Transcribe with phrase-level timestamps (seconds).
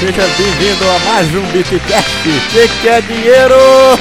[0.00, 2.10] seja bem-vindo a mais um Bitcast.
[2.52, 3.98] Que que é dinheiro?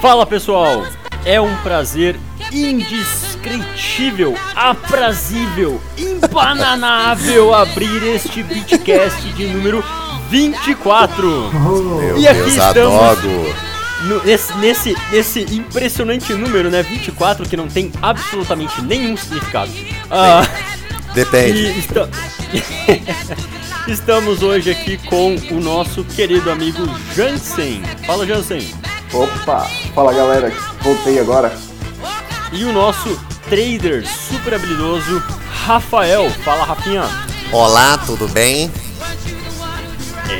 [0.00, 0.84] Fala pessoal,
[1.24, 2.18] é um prazer
[2.50, 9.84] indescritível, aprazível, embananável abrir este Bitcast de número
[10.30, 11.50] 24.
[11.52, 13.69] Meu E aqui Deus, estamos- adoro.
[14.02, 16.82] No- nesse, nesse, nesse impressionante número, né?
[16.82, 19.70] 24, que não tem absolutamente nenhum significado.
[20.10, 20.42] Ah,
[21.14, 21.58] Depende.
[21.66, 22.08] e esta-
[23.86, 26.82] estamos hoje aqui com o nosso querido amigo
[27.14, 27.82] Jansen.
[28.06, 28.66] Fala, Jansen.
[29.12, 31.52] Opa, fala galera, voltei agora.
[32.52, 35.22] E o nosso trader super habilidoso,
[35.66, 36.30] Rafael.
[36.44, 37.04] Fala, Rafinha.
[37.52, 38.70] Olá, tudo bem?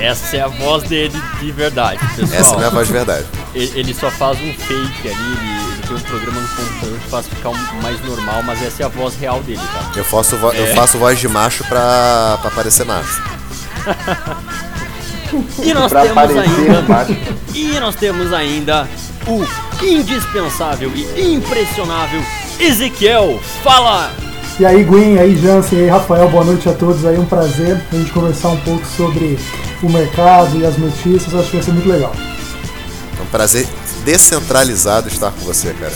[0.01, 2.41] Essa é a voz dele de verdade, pessoal.
[2.41, 3.27] Essa é a voz de verdade.
[3.55, 7.09] Ele, ele só faz um fake ali, ele, ele tem um programa no computador que
[7.11, 9.91] faz ficar um- mais normal, mas essa é a voz real dele, tá?
[9.97, 10.61] Eu faço, vo- É.
[10.61, 13.23] eu faço voz de macho pra, pra parecer macho.
[15.63, 16.83] E nós pra temos aparecer ainda.
[16.83, 17.16] macho.
[17.55, 18.89] E nós temos ainda
[19.29, 19.45] o
[19.85, 22.21] indispensável e impressionável
[22.59, 23.41] Ezequiel.
[23.63, 24.11] Fala!
[24.59, 27.05] E aí, Gwen, e aí, Jansen, e aí, Rafael, boa noite a todos.
[27.07, 29.39] Aí, um prazer a gente conversar um pouco sobre
[29.83, 31.35] o mercado e as notícias.
[31.35, 32.13] Acho que vai ser muito legal.
[33.31, 33.67] Prazer
[34.05, 35.93] descentralizado estar com você, cara.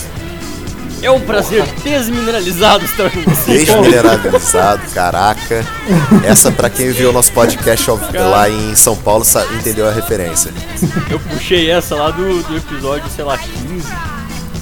[1.03, 3.59] É um prazer desmineralizado estar com você.
[3.59, 5.67] Desmineralizado, caraca.
[6.25, 9.23] Essa pra quem viu o nosso podcast lá em São Paulo
[9.59, 10.51] entendeu a referência.
[11.11, 13.87] Eu puxei essa lá do, do episódio, sei lá, 15,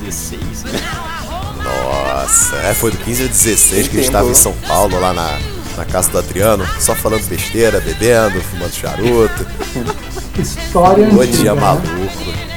[0.02, 0.64] 16.
[0.64, 0.80] né?
[1.62, 4.34] Nossa, é, foi do 15 ao 16 que a gente estava em?
[4.34, 5.38] São Paulo, lá na,
[5.76, 9.46] na casa do Adriano, só falando besteira, bebendo, fumando charuto.
[10.36, 11.60] História antiga, dia né?
[11.60, 12.51] maluco.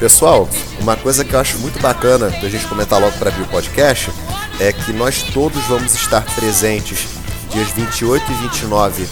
[0.00, 0.48] Pessoal,
[0.80, 4.10] uma coisa que eu acho muito bacana da gente comentar logo para abrir o podcast
[4.58, 7.06] é que nós todos vamos estar presentes
[7.50, 9.06] dias 28 e 29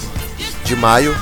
[0.65, 1.15] de maio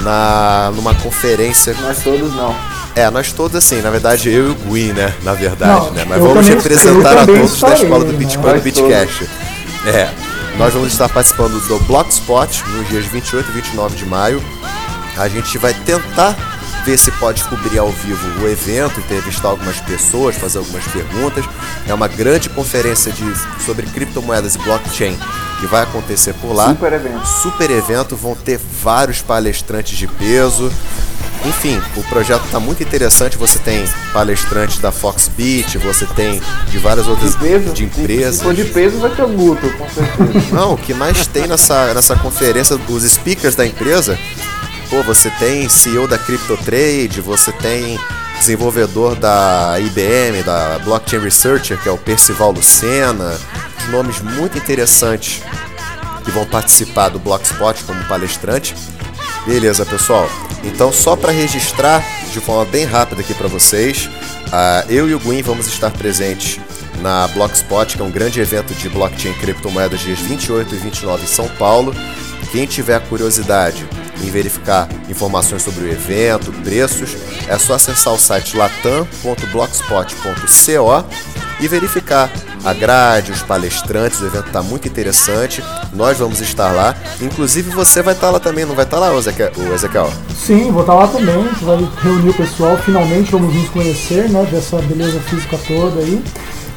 [0.00, 1.74] na numa conferência.
[1.80, 2.54] Nós todos não.
[2.94, 6.04] É, nós todos assim, na verdade eu e o Gui, né, na verdade, Não, né?
[6.06, 8.18] Mas vamos também- representar a todos da escola do né?
[8.18, 9.28] Bitcoin do Nós Bitcast.
[9.86, 10.10] É,
[10.58, 14.44] nós vamos estar participando do Blogspot nos dias 28 e 29 de maio.
[15.16, 16.36] A gente vai tentar
[16.84, 21.44] ver se pode cobrir ao vivo o evento, entrevistar algumas pessoas, fazer algumas perguntas.
[21.88, 23.24] É uma grande conferência de,
[23.64, 25.18] sobre criptomoedas e blockchain
[25.60, 26.68] que vai acontecer por lá.
[26.68, 27.26] Super evento.
[27.26, 30.70] Super evento, vão ter vários palestrantes de peso.
[31.46, 33.36] Enfim, o projeto está muito interessante.
[33.36, 36.40] Você tem palestrantes da Foxbit, você tem
[36.70, 37.72] de várias outras De peso?
[37.72, 38.36] de empresas.
[38.36, 40.54] Se for de peso vai ter o Guto, com certeza.
[40.54, 44.18] Não, o que mais tem nessa, nessa conferência, os speakers da empresa,
[44.94, 47.98] pô, você tem CEO da CryptoTrade, você tem
[48.38, 53.36] desenvolvedor da IBM, da Blockchain Researcher, que é o Percival Lucena,
[53.90, 55.42] nomes muito interessantes
[56.24, 58.76] que vão participar do Blogspot como palestrante.
[59.44, 60.30] Beleza, pessoal.
[60.62, 62.00] Então, só para registrar
[62.32, 64.08] de forma bem rápida aqui para vocês,
[64.52, 66.60] ah, eu e o Gwen vamos estar presentes
[67.00, 71.24] na Blogspot, que é um grande evento de blockchain e criptomoedas dias 28 e 29
[71.24, 71.92] em São Paulo.
[72.52, 73.84] Quem tiver curiosidade
[74.22, 77.16] em verificar informações sobre o evento, preços,
[77.48, 81.04] é só acessar o site latam.blogspot.co
[81.60, 82.30] e verificar
[82.64, 85.62] a grade, os palestrantes, o evento está muito interessante.
[85.92, 86.96] Nós vamos estar lá.
[87.20, 90.10] Inclusive você vai estar lá também, não vai estar lá, o Ezequiel?
[90.34, 91.34] Sim, vou estar lá também.
[91.34, 92.78] A gente vai reunir o pessoal.
[92.78, 94.46] Finalmente vamos nos conhecer, né?
[94.50, 96.24] Dessa beleza física toda aí.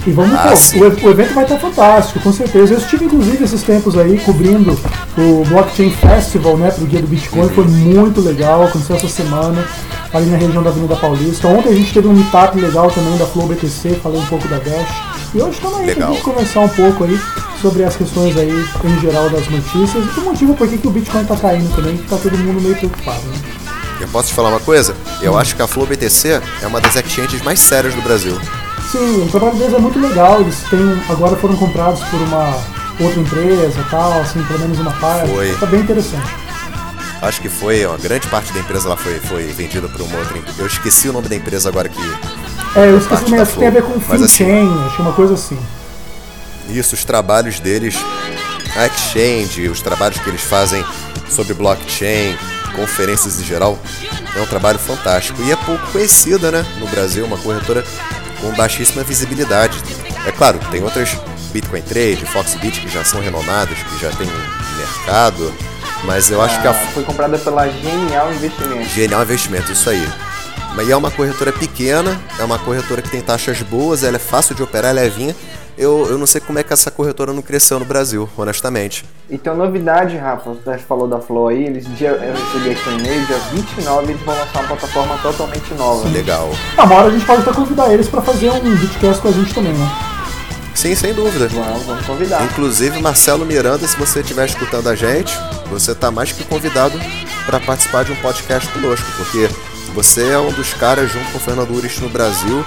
[0.08, 2.74] E vamos, Ah, pô, o, o evento vai estar fantástico, com certeza.
[2.74, 4.80] Eu estive, inclusive, esses tempos aí cobrindo
[5.18, 7.42] o Blockchain Festival, né, pro dia do Bitcoin.
[7.42, 7.50] Uhum.
[7.50, 9.68] Foi muito legal, aconteceu essa semana,
[10.14, 11.50] ali na região da Avenida Paulista.
[11.50, 14.60] Ontem a gente teve um meetup legal também da Flow BTC, falei um pouco da
[14.60, 15.18] Dash.
[15.36, 16.08] E hoje estamos aí Legal.
[16.08, 17.20] pra gente conversar um pouco aí
[17.62, 20.06] sobre as questões aí, em geral, das notícias.
[20.16, 22.62] E o motivo por que que o Bitcoin tá caindo também, que tá todo mundo
[22.62, 23.36] meio preocupado, né?
[24.00, 24.96] Eu posso te falar uma coisa?
[25.22, 28.40] Eu acho que a Flow BTC é uma das exchanges mais sérias do Brasil.
[28.92, 30.42] Sim, o trabalho deles é muito legal.
[30.42, 30.80] Eles têm,
[31.10, 32.56] agora foram comprados por uma
[33.00, 35.30] outra empresa tal, assim, pelo menos uma parte.
[35.30, 35.54] Foi.
[35.58, 36.28] Tá bem interessante.
[37.22, 40.38] Acho que foi, uma grande parte da empresa lá foi, foi vendida por uma outra
[40.38, 40.62] empresa.
[40.62, 42.00] Eu esqueci o nome da empresa agora que.
[42.76, 45.34] É, eu esqueci, mas tem a ver com mas assim- FinChain, acho é uma coisa
[45.34, 45.58] assim.
[46.70, 47.96] Isso, os trabalhos deles,
[48.76, 50.86] a exchange, os trabalhos que eles fazem
[51.30, 52.38] sobre blockchain,
[52.76, 53.80] conferências em geral,
[54.36, 55.42] é um trabalho fantástico.
[55.42, 57.84] E é pouco conhecida, né, no Brasil, uma corretora
[58.42, 59.82] com baixíssima visibilidade.
[60.26, 61.18] É claro, tem outras
[61.52, 64.28] Bitcoin Trade, Foxbit que já são renomadas, que já tem
[64.78, 65.54] mercado,
[66.04, 68.90] mas eu acho que Ah, a Foi comprada pela Genial Investimento.
[68.90, 70.08] Genial investimento, isso aí.
[70.76, 74.54] Mas é uma corretora pequena, é uma corretora que tem taxas boas, ela é fácil
[74.54, 75.36] de operar, é levinha.
[75.78, 79.06] Eu, eu não sei como é que essa corretora não cresceu no Brasil, honestamente.
[79.30, 83.26] Então, novidade, Rafa, você falou da Flow aí, eles dia, eu recebi aqui um e-mail,
[83.28, 86.10] dia 29 eles vão lançar uma plataforma totalmente nova.
[86.10, 86.50] Legal.
[86.76, 89.32] Ah, uma hora a gente pode até convidar eles pra fazer um vidcast com a
[89.32, 89.88] gente também, né?
[90.74, 91.48] Sim, sem dúvida.
[91.48, 92.44] Vamos, vamos convidar.
[92.44, 95.36] Inclusive, Marcelo Miranda, se você estiver escutando a gente,
[95.70, 97.00] você está mais que convidado
[97.46, 99.50] para participar de um podcast conosco, porque
[99.94, 102.64] você é um dos caras, junto com o Fernando Urich no Brasil,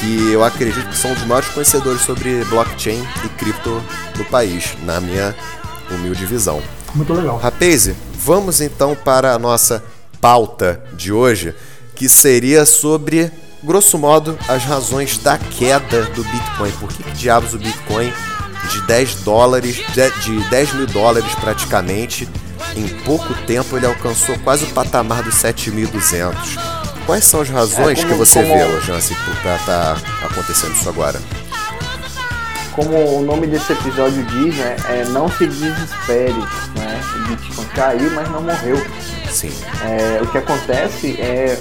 [0.00, 3.82] que eu acredito que são os maiores conhecedores sobre blockchain e cripto
[4.16, 5.34] no país, na minha
[5.90, 6.62] humilde visão.
[6.94, 7.36] Muito legal.
[7.38, 9.84] Rapaz, vamos então para a nossa
[10.20, 11.54] pauta de hoje,
[11.94, 13.30] que seria sobre,
[13.62, 16.70] grosso modo, as razões da queda do Bitcoin.
[16.72, 18.12] Por que, que diabos o Bitcoin
[18.70, 22.28] de 10 dólares, de de 10 mil dólares praticamente,
[22.76, 26.77] em pouco tempo ele alcançou quase o patamar dos 7.200?
[27.08, 30.88] Quais são as razões É, como- que você como- vê, Lojance, para estar acontecendo isso
[30.90, 31.18] agora?
[32.72, 36.34] Como o nome desse episódio diz, né, é não se desespere,
[36.76, 37.00] né?
[37.16, 38.80] O Bitcoin caiu, mas não morreu.
[39.30, 39.50] Sim.
[39.82, 41.58] É, o que acontece é.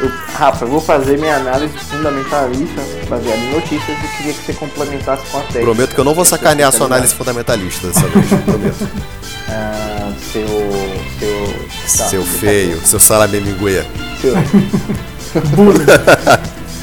[0.00, 4.52] Eu, Rafa, eu vou fazer minha análise fundamentalista baseada em notícias e queria que você
[4.54, 5.64] complementasse com a técnica.
[5.66, 6.94] Prometo que eu não vou sacanear a sua especialidade.
[6.94, 8.88] análise fundamentalista dessa vez, prometo.
[9.48, 10.46] Ah, seu.
[11.18, 11.98] Seu.
[11.98, 13.40] tá, seu tá feio, seu salame
[14.22, 14.32] minguê.
[15.32, 15.42] Seu.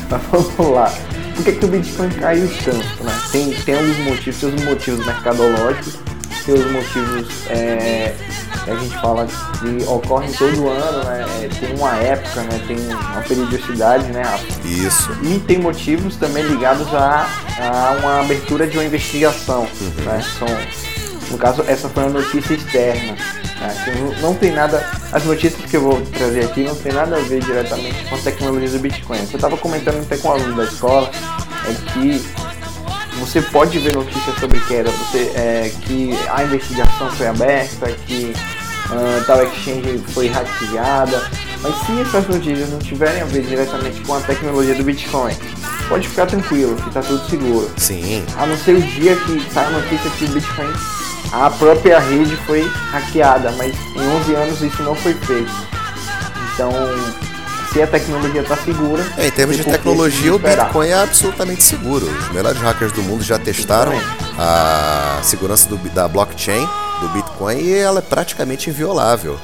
[0.09, 0.91] Mas vamos lá.
[1.35, 3.03] Por que, que o Bitcoin caiu tanto?
[3.03, 3.19] Né?
[3.31, 5.99] Tem, tem alguns motivos, os motivos mercadológicos,
[6.45, 8.15] tem os motivos é,
[8.63, 11.25] que a gente fala que ocorrem todo ano, né?
[11.43, 12.61] É, tem uma época, né?
[12.67, 14.23] tem uma periodicidade, né?
[14.23, 14.45] Rafa?
[14.67, 15.11] Isso.
[15.21, 17.27] E tem motivos também ligados a,
[17.59, 19.67] a uma abertura de uma investigação.
[20.05, 20.23] Né?
[20.39, 20.47] São,
[21.29, 23.15] no caso, essa foi uma notícia externa.
[23.83, 24.85] Que não, tem nada.
[25.11, 28.19] As notícias que eu vou trazer aqui não tem nada a ver diretamente com a
[28.19, 29.19] tecnologia do Bitcoin.
[29.19, 31.09] Eu estava comentando até com um aluno da escola
[31.67, 32.23] é que
[33.19, 38.33] você pode ver notícias sobre queda, você, é, que a investigação foi aberta, que
[38.89, 41.29] ah, tal exchange foi hackeada,
[41.61, 45.33] mas se essas notícias não tiverem a ver diretamente com a tecnologia do Bitcoin,
[45.89, 47.69] pode ficar tranquilo, que está tudo seguro.
[47.75, 48.23] Sim.
[48.37, 50.73] A não ser o dia que sai a notícia que o Bitcoin,
[51.31, 55.51] a própria rede foi hackeada, mas em 11 anos isso não foi feito.
[56.53, 56.71] Então,
[57.71, 59.05] se a tecnologia está segura.
[59.17, 60.39] É, em termos de tecnologia, o.
[60.39, 62.05] Bitcoin é absolutamente seguro.
[62.07, 63.93] Os melhores hackers do mundo já testaram
[64.37, 66.67] a segurança do, da blockchain
[67.01, 69.39] do Bitcoin e ela é praticamente inviolável.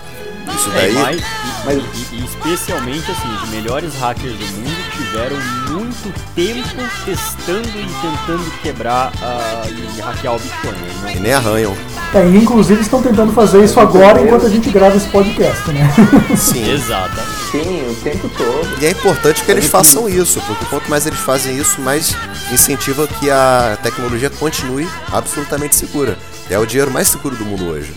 [0.56, 1.24] Isso É, daí.
[1.66, 5.38] mas, e, e- e especialmente assim, os melhores hackers do mundo tiveram
[5.72, 10.72] muito tempo testando e tentando quebrar ah, e hackear o Bitcoin.
[11.04, 11.14] né?
[11.16, 11.76] E nem arranham.
[12.14, 15.92] É, e inclusive estão tentando fazer isso agora enquanto a gente grava esse podcast, né?
[16.38, 16.70] Sim.
[16.72, 17.34] Exatamente.
[17.52, 18.68] Sim, o tempo todo.
[18.82, 22.16] E é importante que eles façam isso, porque quanto mais eles fazem isso, mais
[22.52, 26.18] incentiva que a tecnologia continue absolutamente segura.
[26.50, 27.94] É o dinheiro mais seguro do mundo hoje.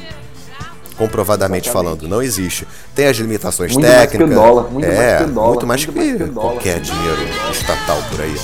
[0.96, 1.98] Comprovadamente Exatamente.
[2.00, 2.66] falando, não existe.
[2.94, 4.34] Tem as limitações Muito mais técnicas.
[4.34, 6.50] dólar, muito é, mais que o dólar, muito mais muito que, mais que dólar.
[6.52, 7.18] qualquer dinheiro
[7.52, 8.34] estatal por aí.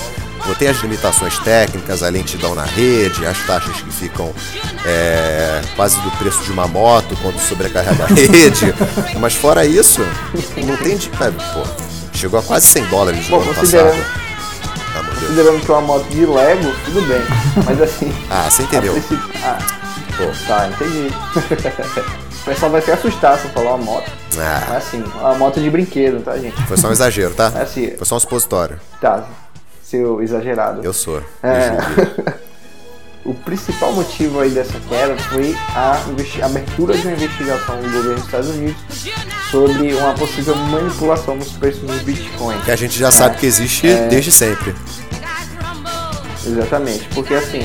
[0.59, 4.31] Tem as limitações técnicas, a lentidão na rede, as taxas que ficam
[4.85, 8.73] é, quase do preço de uma moto quando sobrecarrega a rede.
[9.19, 10.01] Mas fora isso,
[10.65, 11.09] não tem de.
[11.09, 13.93] é, chegou a quase 100 dólares no Bom, ano passado.
[14.95, 15.03] Ah.
[15.19, 17.21] Considerando que é uma moto de Lego, tudo bem.
[17.65, 18.13] Mas assim.
[18.29, 19.01] Ah, você entendeu.
[19.43, 19.57] Ah,
[20.17, 21.07] Pô, tá, entendi.
[22.43, 24.11] o pessoal vai se assustar se eu falar uma moto.
[24.37, 26.61] É ah, assim, uma moto de brinquedo, tá, gente?
[26.63, 27.51] foi só um exagero, tá?
[27.55, 27.91] É assim.
[27.95, 28.79] Foi só um supositório.
[28.99, 29.25] Tá,
[29.81, 30.81] seu exagerado.
[30.83, 31.23] Eu sou.
[31.41, 32.43] É.
[33.25, 35.97] O principal motivo aí dessa queda foi a
[36.43, 38.75] abertura de uma investigação do governo dos Estados Unidos
[39.49, 42.61] sobre uma possível manipulação nos preços dos bitcoins.
[42.65, 44.75] Que a gente já sabe que existe desde sempre.
[46.45, 47.61] Exatamente, porque assim,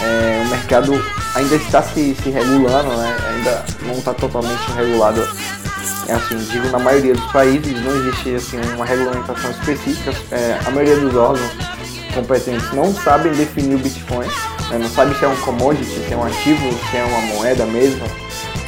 [0.00, 1.00] é, o mercado
[1.34, 3.16] ainda está se, se regulando, né?
[3.28, 5.26] ainda não está totalmente regulado,
[6.08, 10.70] é assim, digo na maioria dos países, não existe assim, uma regulamentação específica, é, a
[10.70, 11.50] maioria dos órgãos
[12.14, 14.26] competentes não sabem definir o Bitcoin,
[14.70, 14.78] né?
[14.78, 18.04] não sabe se é um commodity, se é um ativo, se é uma moeda mesmo,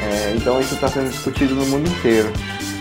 [0.00, 2.32] é, então isso está sendo discutido no mundo inteiro.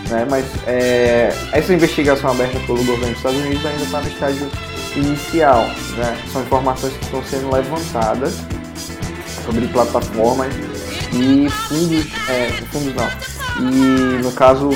[0.08, 0.26] Né?
[0.28, 4.50] Mas é, essa investigação aberta pelo governo dos Estados Unidos ainda está no estágio
[4.96, 5.66] inicial.
[5.96, 6.18] Né?
[6.32, 8.34] São informações que estão sendo levantadas
[9.44, 10.54] sobre plataformas
[11.12, 14.70] e fundos, é, fundos não, e no caso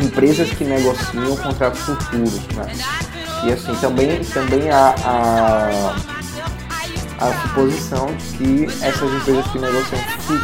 [0.00, 2.40] empresas que negociam contratos futuros.
[2.54, 2.72] Né?
[3.44, 5.96] E assim, também, também há a,
[7.18, 10.00] a suposição que essas empresas que negociam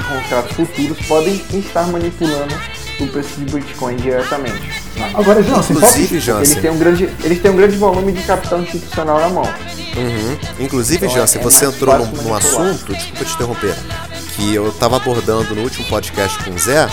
[0.09, 2.55] contratos futuros podem estar manipulando
[3.01, 4.63] o preço de Bitcoin diretamente.
[4.97, 5.11] Né?
[5.15, 8.61] Agora, Jansen, Inclusive, Eles Jansen, têm, um grande, eles têm um grande volume de capital
[8.63, 9.45] institucional na mão.
[9.97, 10.39] Uhum.
[10.61, 13.75] Inclusive, Então, Jansen, é você entrou num, num assunto, desculpa te interromper,
[14.35, 16.89] que eu estava abordando no último podcast com o Zé,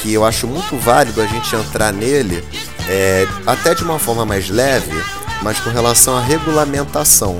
[0.00, 2.44] que eu acho muito válido a gente entrar nele,
[2.88, 4.96] é, até de uma forma mais leve,
[5.42, 7.38] mas com relação à regulamentação.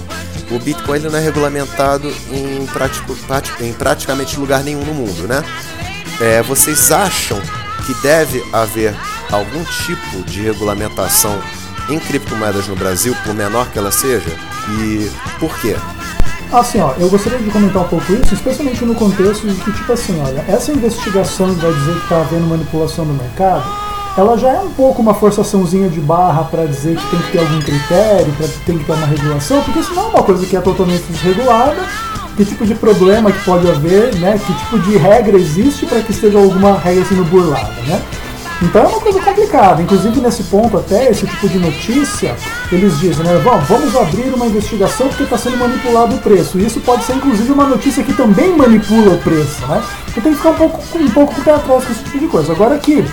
[0.51, 5.27] O Bitcoin ele não é regulamentado em, pratico- prati- em praticamente lugar nenhum no mundo,
[5.29, 5.45] né?
[6.21, 7.41] É, vocês acham
[7.89, 8.95] que deve haver
[9.33, 11.41] algum tipo de regulamentação
[11.89, 14.29] em criptomoedas no Brasil, por menor que ela seja?
[14.69, 15.75] E por quê?
[16.53, 19.91] Assim, ó, eu gostaria de comentar um pouco isso, especialmente no contexto de que, tipo
[19.91, 23.65] assim, olha, essa investigação vai dizer que está havendo manipulação do mercado,
[24.19, 27.39] ela já é um pouco uma forçaçãozinha de barra para dizer que tem que ter
[27.39, 30.45] algum critério, para que tem que ter uma regulação, porque isso não é uma coisa
[30.45, 31.87] que é totalmente desregulada,
[32.39, 36.13] que tipo de problema que pode haver, né, que tipo de regra existe para que
[36.13, 38.01] esteja alguma regra sendo burlada, né?
[38.63, 39.83] Então é uma coisa complicada.
[39.83, 42.37] Inclusive nesse ponto até, esse tipo de notícia,
[42.71, 46.59] eles dizem, né, "Bom, vamos abrir uma investigação porque está sendo manipulado o preço.
[46.61, 49.83] E isso pode ser inclusive uma notícia que também manipula o preço, né?
[50.09, 52.19] Então tem que ficar um pouco, um pouco com o pé atrás com esse tipo
[52.21, 52.53] de coisa.
[52.53, 53.05] Agora que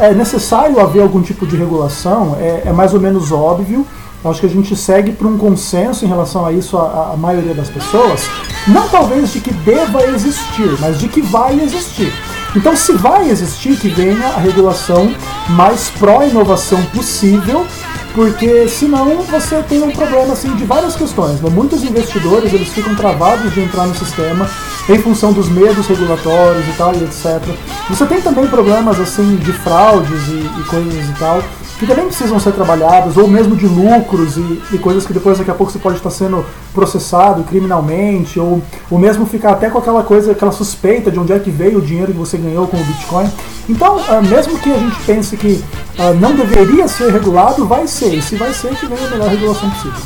[0.00, 3.86] é necessário haver algum tipo de regulação, é, é mais ou menos óbvio.
[4.24, 7.54] Acho que a gente segue por um consenso em relação a isso, a, a maioria
[7.54, 8.28] das pessoas.
[8.68, 12.12] Não talvez de que deva existir, mas de que vai existir.
[12.54, 15.12] Então, se vai existir, que venha a regulação
[15.50, 17.66] mais pró-inovação possível,
[18.14, 21.40] porque senão você tem um problema assim, de várias questões.
[21.40, 21.50] Né?
[21.50, 24.48] Muitos investidores eles ficam travados de entrar no sistema
[24.88, 27.40] em função dos medos regulatórios e tal, e etc.
[27.88, 31.42] Você tem também problemas assim de fraudes e, e coisas e tal,
[31.82, 35.50] que também precisam ser trabalhadas, ou mesmo de lucros e, e coisas que depois daqui
[35.50, 40.04] a pouco você pode estar sendo processado criminalmente, ou, ou mesmo ficar até com aquela
[40.04, 42.84] coisa, aquela suspeita de onde é que veio o dinheiro que você ganhou com o
[42.84, 43.28] Bitcoin.
[43.68, 45.62] Então, ah, mesmo que a gente pense que
[45.98, 48.14] ah, não deveria ser regulado, vai ser.
[48.14, 50.00] E se vai ser, que venha a melhor regulação possível.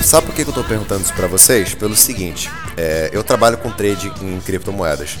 [0.00, 1.74] Sabe por que eu estou perguntando isso para vocês?
[1.74, 5.18] Pelo seguinte, é, eu trabalho com trade em criptomoedas.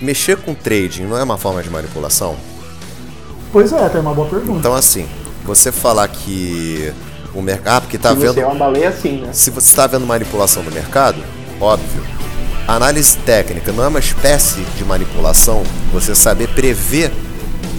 [0.00, 2.36] Mexer com trading não é uma forma de manipulação?
[3.52, 4.58] Pois é, tem uma boa pergunta.
[4.58, 5.06] Então, assim,
[5.44, 6.92] você falar que
[7.34, 7.76] o mercado.
[7.76, 8.46] Ah, porque tá Se você é vendo.
[8.46, 9.28] uma baleia assim, né?
[9.32, 11.22] Se você está vendo manipulação do mercado,
[11.60, 12.02] óbvio.
[12.66, 15.62] A análise técnica não é uma espécie de manipulação.
[15.92, 17.12] Você saber prever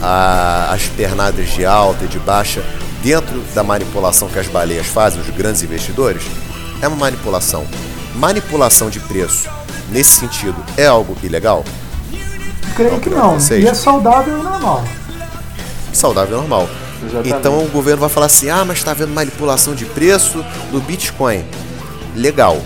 [0.02, 2.62] a- as pernadas de alta e de baixa
[3.02, 6.24] dentro da manipulação que as baleias fazem, os grandes investidores,
[6.82, 7.66] é uma manipulação.
[8.16, 9.50] Manipulação de preço,
[9.90, 11.64] nesse sentido, é algo ilegal?
[12.76, 13.38] Creio que não.
[13.52, 14.84] E é saudável e normal.
[15.98, 16.68] Saudável normal.
[17.04, 17.36] Exatamente.
[17.38, 21.44] Então o governo vai falar assim: ah, mas está havendo manipulação de preço do Bitcoin.
[22.16, 22.62] Legal.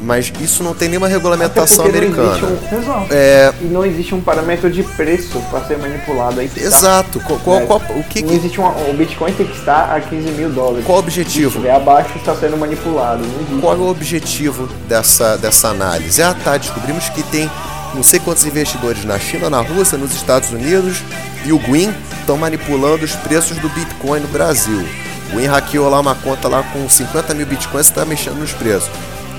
[0.00, 2.28] Mas isso não tem nenhuma regulamentação não americana.
[2.28, 3.06] existe um-.
[3.10, 6.38] É, E não existe um parâmetro de preço para ser manipulado.
[6.38, 6.66] Aí que tá.
[6.66, 7.18] exato.
[7.20, 7.66] Qual, qual- É.
[7.66, 10.84] qual- o que, Não existe uma, o Bitcoin tem que estar a 15 mil dólares.
[10.86, 11.48] qual o Se objetivo?
[11.48, 13.24] estiver abaixo, está sendo manipulado.
[13.50, 13.60] Não.
[13.60, 16.22] Qual é o objetivo dessa, dessa análise?
[16.22, 17.50] Ah, tá, descobrimos que tem
[17.94, 21.02] não sei quantos investidores na China, na Rússia, nos Estados Unidos
[21.44, 24.86] e o Gwyn estão manipulando os preços do Bitcoin no Brasil.
[25.30, 28.52] O Gwyn hackeou lá uma conta lá com 50 mil Bitcoins e está mexendo nos
[28.52, 28.90] preços.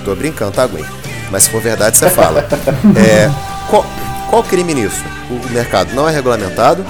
[0.04, 0.84] Tô brincando, tá, Gwyn?
[1.30, 2.46] Mas se for verdade, você fala.
[2.96, 3.30] É,
[3.68, 3.84] qual,
[4.28, 5.02] qual crime nisso?
[5.30, 6.84] O mercado não é regulamentado,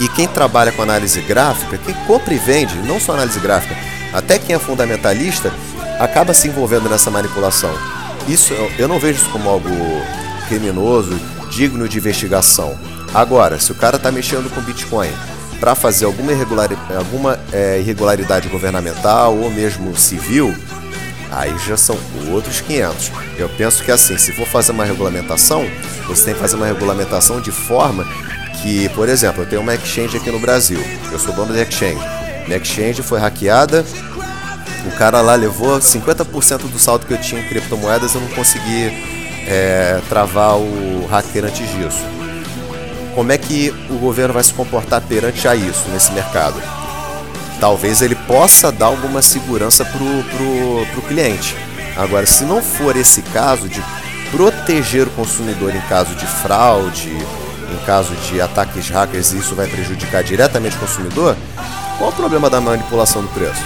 [0.00, 3.74] e quem trabalha com análise gráfica, quem compra e vende, não só análise gráfica,
[4.12, 5.50] até quem é fundamentalista,
[5.98, 7.70] acaba se envolvendo nessa manipulação.
[8.28, 9.68] Isso eu- eu não vejo isso como algo
[10.48, 11.18] criminoso,
[11.50, 12.76] digno de investigação.
[13.14, 15.10] Agora, se o cara está mexendo com Bitcoin
[15.60, 20.54] para fazer alguma, irregulari- alguma é, irregularidade governamental ou mesmo civil,
[21.30, 21.98] aí já são
[22.30, 23.10] outros 500.
[23.38, 25.66] Eu penso que assim, se for fazer uma regulamentação,
[26.06, 28.04] você tem que fazer uma regulamentação de forma
[28.62, 32.00] que, por exemplo, eu tenho uma exchange aqui no Brasil, eu sou dono da exchange.
[32.46, 33.84] Minha exchange foi hackeada,
[34.86, 39.15] o cara lá levou 50% do saldo que eu tinha em criptomoedas, eu não consegui
[39.46, 42.04] é, travar o hacker antes disso.
[43.14, 46.60] Como é que o governo vai se comportar perante a isso nesse mercado?
[47.60, 51.56] talvez ele possa dar alguma segurança pro, pro cliente.
[51.96, 53.82] Agora, se não for esse caso de
[54.30, 59.66] proteger o consumidor em caso de fraude, em caso de ataques hackers e isso vai
[59.66, 61.36] prejudicar diretamente o consumidor,
[61.98, 63.62] qual o problema da manipulação do preço?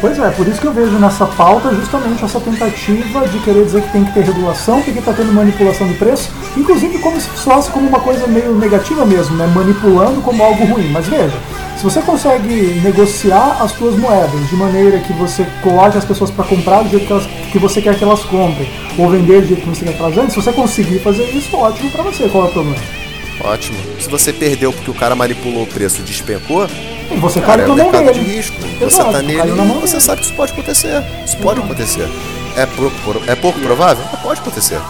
[0.00, 3.82] Pois é, por isso que eu vejo nessa pauta justamente essa tentativa de querer dizer
[3.82, 7.68] que tem que ter regulação, porque está tendo manipulação de preço, inclusive como se soasse
[7.72, 9.50] como uma coisa meio negativa mesmo, né?
[9.52, 10.88] manipulando como algo ruim.
[10.92, 11.36] Mas veja,
[11.76, 16.44] se você consegue negociar as suas moedas de maneira que você coloque as pessoas para
[16.44, 19.62] comprar do jeito que, elas, que você quer que elas comprem, ou vender do jeito
[19.62, 22.44] que você quer que elas vendem, se você conseguir fazer isso, ótimo para você, qual
[22.44, 22.97] é o problema?
[23.40, 23.78] Ótimo.
[24.00, 26.66] Se você perdeu porque o cara manipulou o preço e despencou,
[27.10, 28.56] E você cara, é caiu um na mão mercado de risco.
[28.60, 30.00] Você Exato, tá nele caiu na mão e você dele.
[30.04, 31.02] sabe que isso pode acontecer.
[31.24, 32.08] Isso pode acontecer.
[32.56, 34.04] É, pro- pro- é pouco provável?
[34.12, 34.80] Mas pode acontecer.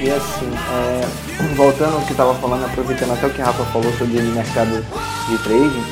[0.00, 1.06] E assim, é,
[1.54, 4.84] voltando ao que estava falando, aproveitando até o que a Rafa falou sobre o mercado
[5.28, 5.84] de trading,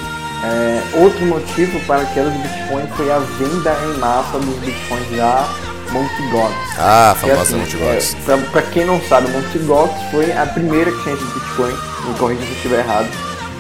[0.45, 5.16] é, outro motivo para a queda do Bitcoin foi a venda em massa dos Bitcoins
[5.16, 5.49] da
[5.93, 6.31] Mt.
[6.31, 6.55] Gox.
[6.79, 8.15] Ah, a Que, famosa assim, Multibox.
[8.15, 9.59] é, pra, pra quem não sabe, Mt.
[9.61, 11.73] Gox foi a primeira exchange de Bitcoin,
[12.09, 13.09] me corrija se eu estiver errado,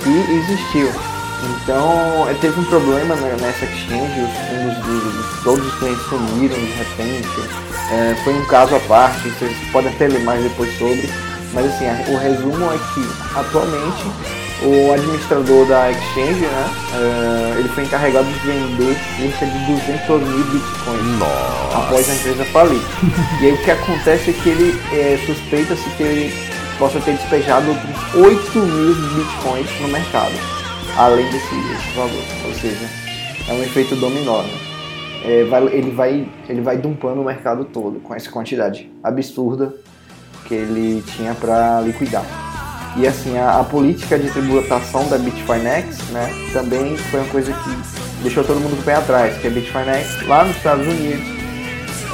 [0.02, 0.90] que existiu.
[1.44, 6.54] Então, é, teve um problema nessa exchange, os fundos dos, dos- todos os clientes sumiram
[6.54, 7.28] de repente.
[7.90, 11.10] É, foi um caso à parte, vocês podem até ler mais depois sobre.
[11.52, 14.04] Mas assim, a- o resumo é que atualmente
[14.64, 18.96] o administrador da exchange, né, é, ele foi encarregado de vender
[19.38, 21.22] cerca de 200 mil bitcoins
[21.74, 22.12] após a Nossa.
[22.12, 22.80] empresa falir.
[23.42, 26.32] e aí o que acontece é que ele é, suspeita-se que ele
[26.78, 30.34] possa ter despejado outros 8 mil bitcoins no mercado,
[30.96, 32.22] além desse, desse valor.
[32.46, 32.88] Ou seja,
[33.48, 34.42] é um efeito dominó.
[34.42, 34.50] Né?
[35.24, 39.74] É, vai- ele, vai, ele vai dumpando o mercado todo com essa quantidade absurda
[40.46, 42.51] que ele tinha para liquidar.
[42.96, 48.22] E assim, a, a política de tributação da Bitfinex, né, também foi uma coisa que
[48.22, 51.24] deixou todo mundo com o pé atrás, que a Bitfinex, lá nos Estados Unidos,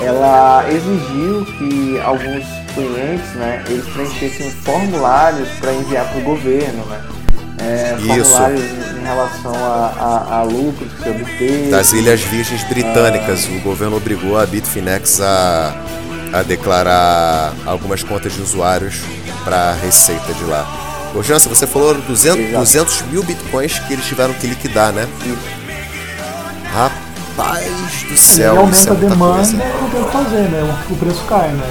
[0.00, 2.44] ela exigiu que alguns
[2.74, 7.00] clientes, né, eles preenchessem formulários para enviar para o governo, né,
[7.60, 8.62] é, formulários
[8.96, 11.70] em relação a, a, a lucros que se obteve.
[11.70, 15.74] Das Ilhas Virgens Britânicas, o governo obrigou a Bitfinex a,
[16.32, 19.02] a declarar algumas contas de usuários
[19.48, 20.66] para a receita de lá.
[21.14, 22.58] Ô Jansen, você falou 200, Exato.
[22.58, 25.08] 200 mil bitcoins que eles tiveram que liquidar, né?
[26.70, 27.64] Rapaz
[28.06, 29.56] do E céu, isso aumenta é a demanda, coisa.
[29.56, 30.84] não tem o que fazer, né?
[30.90, 31.64] O, preço cai, né?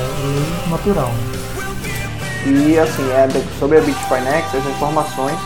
[0.66, 1.14] É natural.
[2.48, 3.28] E assim, é,
[3.60, 5.38] sobre a Bitfinex, as informações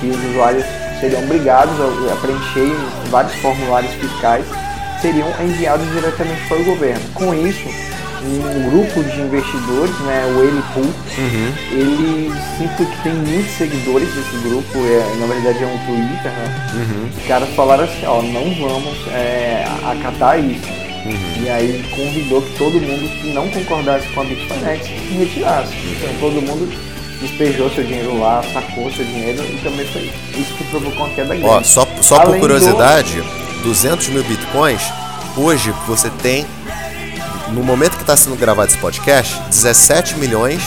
[0.00, 0.64] que os usuários
[1.00, 4.44] seriam obrigados a, a preencher em vários formulários fiscais
[5.02, 7.02] seriam enviados diretamente para o governo.
[7.14, 7.68] Com isso,
[8.24, 10.94] um grupo de investidores, né, o Eli Pool,
[11.70, 16.70] ele sinto que tem muitos seguidores desse grupo, é, na verdade é um Twitter, né?
[17.16, 20.66] Os caras falaram assim, ó, não vamos é, acatar isso.
[21.40, 25.72] E aí convidou que todo mundo que não concordasse com a Bitfinex se retirasse.
[25.92, 26.68] Então todo mundo
[27.20, 31.28] despejou seu dinheiro lá, sacou seu dinheiro e também foi isso que provocou uma queda
[31.36, 31.44] grande.
[31.44, 33.22] Ó, só, só por curiosidade,
[33.62, 34.82] 200 mil bitcoins,
[35.36, 36.44] hoje você tem,
[37.52, 40.62] no momento que está sendo gravado esse podcast, 17 milhões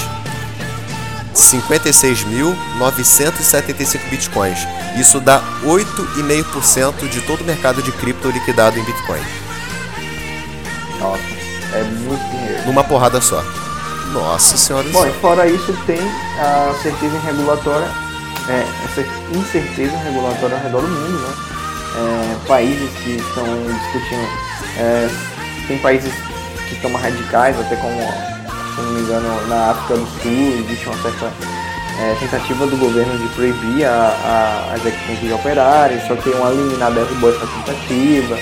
[1.34, 4.60] 56 mil 975 bitcoins.
[4.98, 9.22] Isso dá 8,5% de todo o mercado de cripto liquidado em bitcoin.
[11.00, 11.24] Nossa,
[11.74, 12.65] é muito dinheiro.
[12.65, 13.44] Numa porrada só.
[14.12, 16.00] Nossa senhora Bom, e fora isso tem
[16.39, 17.88] a certeza regulatória,
[18.50, 21.34] é, essa incerteza regulatória ao redor do mundo, né?
[21.96, 24.28] É, países que estão discutindo,
[24.80, 25.10] é,
[25.68, 26.12] tem países
[26.69, 30.88] que estão mais radicais, até como, se não me engano, na África do Sul existe
[30.88, 31.32] uma certa
[31.99, 36.49] é, tentativa do governo de proibir a, a, as exchanges de operarem, só que uma
[36.49, 38.38] liminar derrubou essa tentativa.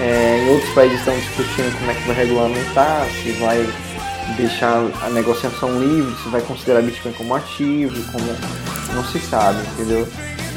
[0.00, 3.68] É, em outros países estão discutindo como é que vai regulamentar, se vai
[4.36, 8.24] deixar a negociação livre, se vai considerar Bitcoin como ativo, como
[8.94, 10.08] não se sabe, entendeu?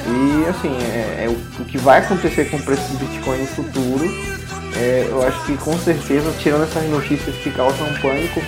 [0.08, 3.48] E assim, é, é o, o que vai acontecer com o preço do Bitcoin no
[3.48, 4.06] futuro,
[4.78, 8.42] é, eu acho que com certeza, tirando essas notícias que causam pânico,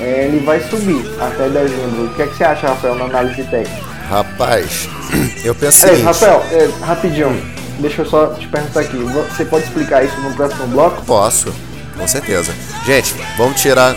[0.00, 2.06] é, ele vai subir até dezembro.
[2.06, 3.82] O que é que você acha, Rafael, na análise técnica?
[4.08, 4.88] Rapaz,
[5.44, 6.02] eu penso o É.
[6.02, 7.40] Rafael, é, rapidinho,
[7.78, 11.02] deixa eu só te perguntar aqui, você pode explicar isso no próximo bloco?
[11.04, 11.52] Posso,
[11.96, 12.52] com certeza.
[12.84, 13.94] Gente, vamos tirar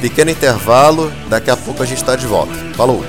[0.00, 2.52] pequeno intervalo, daqui a pouco a gente está de volta.
[2.74, 3.04] Falou!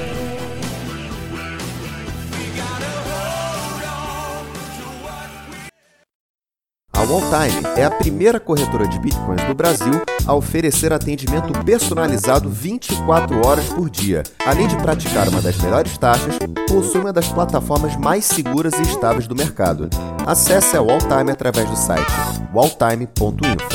[7.16, 9.94] Walltime é a primeira corretora de bitcoins do Brasil
[10.28, 14.22] a oferecer atendimento personalizado 24 horas por dia.
[14.46, 19.28] Além de praticar uma das melhores taxas, possui uma das plataformas mais seguras e estáveis
[19.28, 19.90] do mercado.
[20.26, 22.12] Acesse a Walltime através do site
[22.54, 23.70] walltime.info.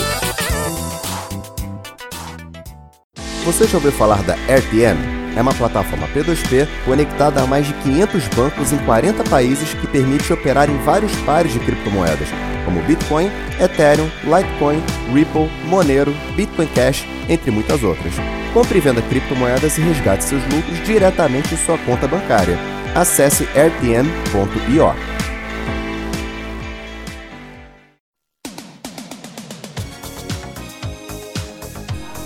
[3.46, 5.19] Você já ouviu falar da RPM?
[5.36, 10.32] É uma plataforma P2P conectada a mais de 500 bancos em 40 países que permite
[10.32, 12.28] operar em vários pares de criptomoedas,
[12.64, 14.82] como Bitcoin, Ethereum, Litecoin,
[15.14, 18.14] Ripple, Monero, Bitcoin Cash, entre muitas outras.
[18.52, 22.58] Compre e venda criptomoedas e resgate seus lucros diretamente em sua conta bancária.
[22.94, 24.94] Acesse rpm.io.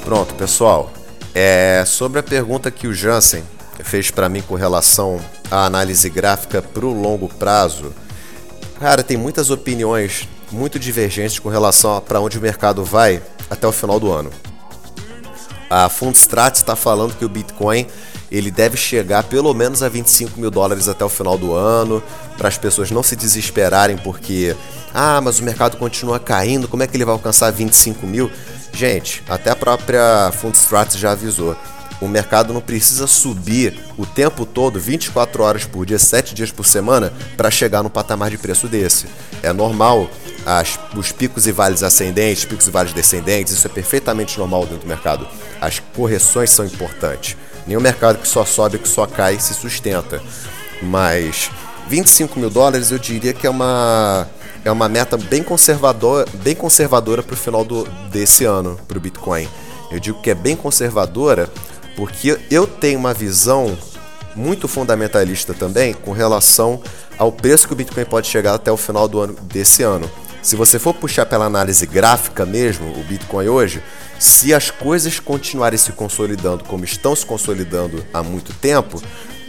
[0.04, 1.03] Pronto, pessoal.
[1.34, 3.42] É, sobre a pergunta que o Jansen
[3.82, 5.20] fez para mim com relação
[5.50, 7.92] à análise gráfica para o longo prazo,
[8.78, 13.20] cara, tem muitas opiniões muito divergentes com relação a para onde o mercado vai
[13.50, 14.30] até o final do ano.
[15.68, 17.86] A Fundstrat está falando que o Bitcoin
[18.30, 22.02] ele deve chegar pelo menos a 25 mil dólares até o final do ano,
[22.36, 24.56] para as pessoas não se desesperarem porque,
[24.92, 28.30] ah, mas o mercado continua caindo, como é que ele vai alcançar 25 mil?
[28.74, 31.56] Gente, até a própria Fundstrat já avisou.
[32.00, 36.66] O mercado não precisa subir o tempo todo, 24 horas por dia, 7 dias por
[36.66, 39.06] semana, para chegar no patamar de preço desse.
[39.44, 40.10] É normal
[40.44, 44.80] as, os picos e vales ascendentes, picos e vales descendentes, isso é perfeitamente normal dentro
[44.80, 45.26] do mercado.
[45.60, 47.36] As correções são importantes.
[47.66, 50.20] Nenhum mercado que só sobe, que só cai, se sustenta.
[50.82, 51.48] Mas
[51.86, 54.28] 25 mil dólares eu diria que é uma,
[54.64, 59.00] é uma meta bem, conservador, bem conservadora para o final do, desse ano, para o
[59.00, 59.48] Bitcoin.
[59.90, 61.50] Eu digo que é bem conservadora
[61.94, 63.76] porque eu tenho uma visão
[64.34, 66.82] muito fundamentalista também com relação
[67.18, 70.10] ao preço que o Bitcoin pode chegar até o final do ano desse ano.
[70.42, 73.82] Se você for puxar pela análise gráfica mesmo, o Bitcoin hoje,
[74.18, 79.02] se as coisas continuarem se consolidando como estão se consolidando há muito tempo,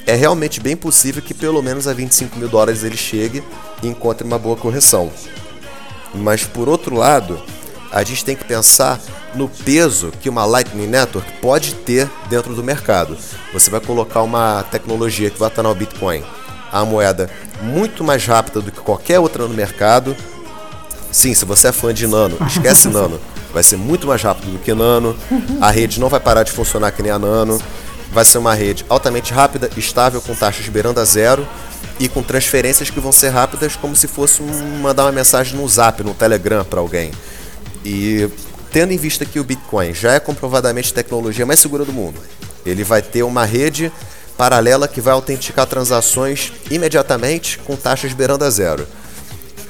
[0.05, 3.43] é realmente bem possível que pelo menos a 25 mil dólares ele chegue
[3.81, 5.11] e encontre uma boa correção.
[6.13, 7.41] Mas por outro lado,
[7.91, 8.99] a gente tem que pensar
[9.33, 13.17] no peso que uma Lightning Network pode ter dentro do mercado.
[13.53, 16.23] Você vai colocar uma tecnologia que vai tornar o Bitcoin
[16.71, 17.29] a moeda
[17.61, 20.15] muito mais rápida do que qualquer outra no mercado,
[21.15, 23.21] Sim, se você é fã de Nano, esquece Nano.
[23.53, 25.15] Vai ser muito mais rápido do que Nano.
[25.61, 27.57] A rede não vai parar de funcionar que nem a Nano.
[28.15, 31.45] Vai ser uma rede altamente rápida, estável, com taxas beirando a zero
[31.99, 35.67] e com transferências que vão ser rápidas como se fosse um, mandar uma mensagem no
[35.67, 37.11] Zap, no Telegram para alguém.
[37.83, 38.29] E
[38.71, 42.17] tendo em vista que o Bitcoin já é comprovadamente a tecnologia mais segura do mundo,
[42.65, 43.91] ele vai ter uma rede
[44.37, 48.87] paralela que vai autenticar transações imediatamente com taxas beirando a zero.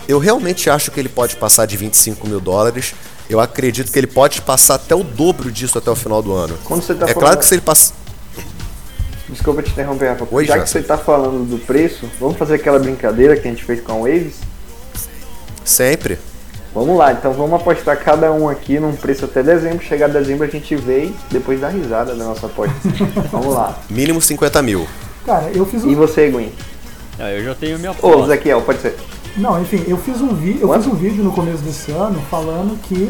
[0.08, 2.94] Eu realmente acho que ele pode passar de 25 mil dólares.
[3.28, 6.56] Eu acredito que ele pode passar até o dobro disso até o final do ano.
[6.64, 7.20] Quando você tá é falando...
[7.20, 8.05] claro que se ele passar.
[9.30, 10.28] Desculpa te interromper, Rafa.
[10.30, 10.64] Oi, Já Jassa.
[10.66, 13.92] que você tá falando do preço, vamos fazer aquela brincadeira que a gente fez com
[13.94, 14.36] a Waves?
[15.64, 16.18] Sempre.
[16.74, 19.84] Vamos lá, então vamos apostar cada um aqui num preço até dezembro.
[19.84, 22.76] Chegar dezembro a gente vê e depois dá risada da nossa aposta.
[23.32, 23.80] vamos lá.
[23.90, 24.86] Mínimo 50 mil.
[25.26, 25.90] Cara, eu fiz um.
[25.90, 26.52] E você, Gwen?
[27.18, 28.28] Ah, eu já tenho minha Ô, aposta.
[28.28, 28.96] Zequiel, pode ser.
[29.38, 30.84] Não, enfim, eu fiz um vídeo, eu Quanto?
[30.84, 33.10] fiz um vídeo no começo desse ano falando que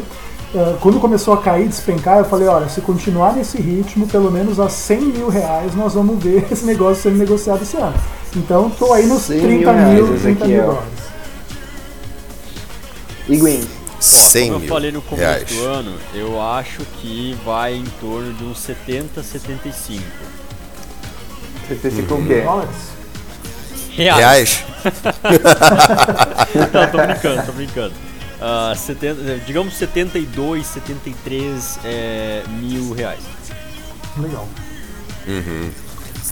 [0.80, 4.68] quando começou a cair, despencar, eu falei, olha, se continuar nesse ritmo, pelo menos a
[4.68, 7.94] 100 mil reais nós vamos ver esse negócio sendo negociado esse ano.
[8.34, 10.88] Então tô aí nos 100 30 mil mil, reais, 30 mil dólares.
[13.28, 13.60] E Gwen?
[13.98, 15.48] 100 Como mil eu falei no começo reais.
[15.50, 20.02] do ano, eu acho que vai em torno de uns 70, 75
[21.68, 22.26] Você pensa com o Uhum.
[22.26, 22.40] quê?
[22.42, 22.70] Dólares?
[23.96, 24.18] reais.
[24.18, 24.64] Reais?
[26.72, 27.92] Não, tô brincando, tô brincando.
[28.40, 33.20] Ah, 70, digamos 72, 73 é, mil reais.
[34.18, 34.48] Legal.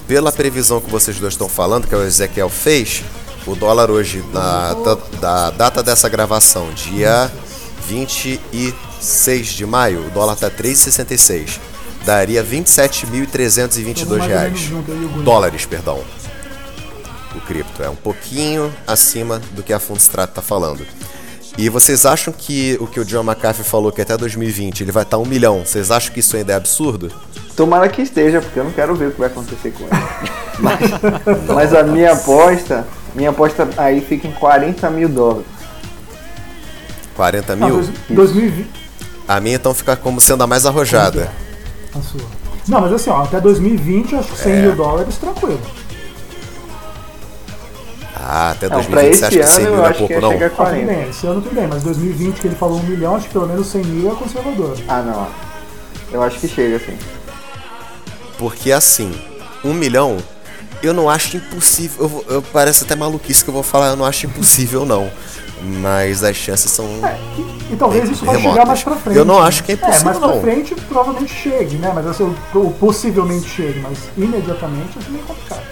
[0.06, 3.02] Pela previsão que vocês dois estão falando, que o Ezequiel fez,
[3.46, 7.30] o dólar hoje, na da, da data dessa gravação, dia
[7.88, 11.58] 26 de maio, o dólar tá 3,66.
[12.04, 14.60] Daria 27.322 Todo mais ou reais.
[15.24, 16.04] Dólares, perdão.
[17.34, 20.86] O cripto é um pouquinho acima do que a Fundstrat está falando.
[21.56, 25.04] E vocês acham que o que o John McAfee falou que até 2020 ele vai
[25.04, 25.64] estar um milhão?
[25.64, 27.12] Vocês acham que isso ainda é absurdo?
[27.56, 29.92] Tomara que esteja, porque eu não quero ver o que vai acontecer com ele.
[30.58, 30.80] mas,
[31.46, 35.46] mas a minha aposta, minha aposta aí fica em 40 mil dólares.
[37.14, 37.68] 40 Ah, mil?
[37.76, 38.68] dois- 2020.
[39.28, 41.30] A minha então fica como sendo a mais arrojada.
[41.96, 42.20] A sua.
[42.66, 44.60] Não, mas assim, ó, até 2020, acho que 100 É.
[44.62, 45.60] mil dólares, tranquilo.
[48.36, 50.08] Ah, até Não, pra 2020 você acha que 100 ano mil eu é acho que
[50.08, 50.30] pouco, não?
[50.32, 50.86] chegar a Ah, tudo 40.
[50.92, 53.46] bem, esse ano tudo bem, mas 2020 que ele falou um milhão, acho que pelo
[53.46, 54.76] menos 100 mil é conservador.
[54.88, 55.28] Ah, não.
[56.10, 56.98] Eu acho que chega, assim.
[58.36, 59.12] Porque assim,
[59.64, 60.16] um milhão,
[60.82, 62.10] eu não acho impossível.
[62.28, 65.08] Eu, eu- parece até maluquice que eu vou falar, eu não acho impossível, não.
[65.80, 66.86] Mas as chances são.
[67.70, 68.52] E talvez isso vai Remotas.
[68.52, 69.16] chegar mais pra frente.
[69.16, 70.40] Eu não acho que é impossível, É, mais pra não.
[70.40, 71.92] frente provavelmente chegue, né?
[71.94, 75.62] Mas assim, o- o possivelmente chegue, mas imediatamente acho meio complicado.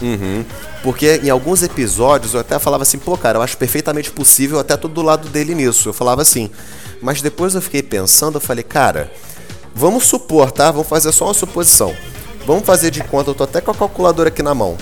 [0.00, 0.44] Uhum.
[0.82, 4.76] Porque em alguns episódios eu até falava assim, pô, cara, eu acho perfeitamente possível, até
[4.76, 5.88] tô do lado dele nisso.
[5.88, 6.50] Eu falava assim.
[7.00, 9.12] Mas depois eu fiquei pensando, eu falei, cara,
[9.74, 10.70] vamos supor, tá?
[10.70, 11.94] Vamos fazer só uma suposição.
[12.46, 14.76] Vamos fazer de conta, eu tô até com a calculadora aqui na mão,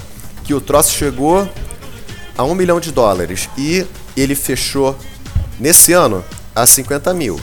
[0.44, 1.48] que o troço chegou
[2.38, 3.84] a um milhão de dólares e
[4.16, 4.96] ele fechou
[5.58, 6.24] nesse ano
[6.54, 7.40] a 50 mil.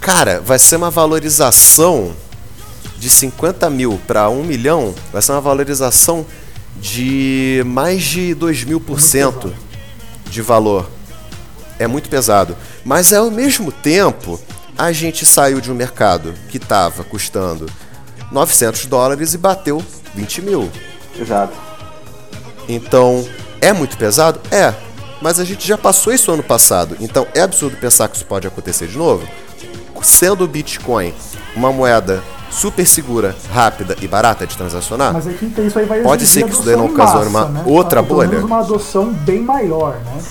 [0.00, 2.14] Cara, vai ser uma valorização
[3.00, 6.26] de 50 mil para 1 milhão, vai ser uma valorização
[6.78, 9.52] de mais de 2 mil por cento
[10.26, 10.88] de valor.
[11.78, 12.54] É muito pesado.
[12.84, 14.38] Mas ao mesmo tempo,
[14.76, 17.64] a gente saiu de um mercado que estava custando
[18.30, 19.82] 900 dólares e bateu
[20.14, 20.70] 20 mil.
[21.18, 21.56] Exato.
[22.68, 23.26] Então,
[23.62, 24.38] é muito pesado?
[24.50, 24.74] É.
[25.22, 26.98] Mas a gente já passou isso ano passado.
[27.00, 29.26] Então, é absurdo pensar que isso pode acontecer de novo?
[30.02, 31.14] Sendo o Bitcoin
[31.56, 36.02] uma moeda super segura, rápida e barata de transacionar, Mas aqui então, isso aí vai
[36.02, 37.62] Pode ser que isso daí não ocasione uma né?
[37.66, 38.38] outra Ah, bolha?
[38.44, 40.22] uma adoção bem maior, né?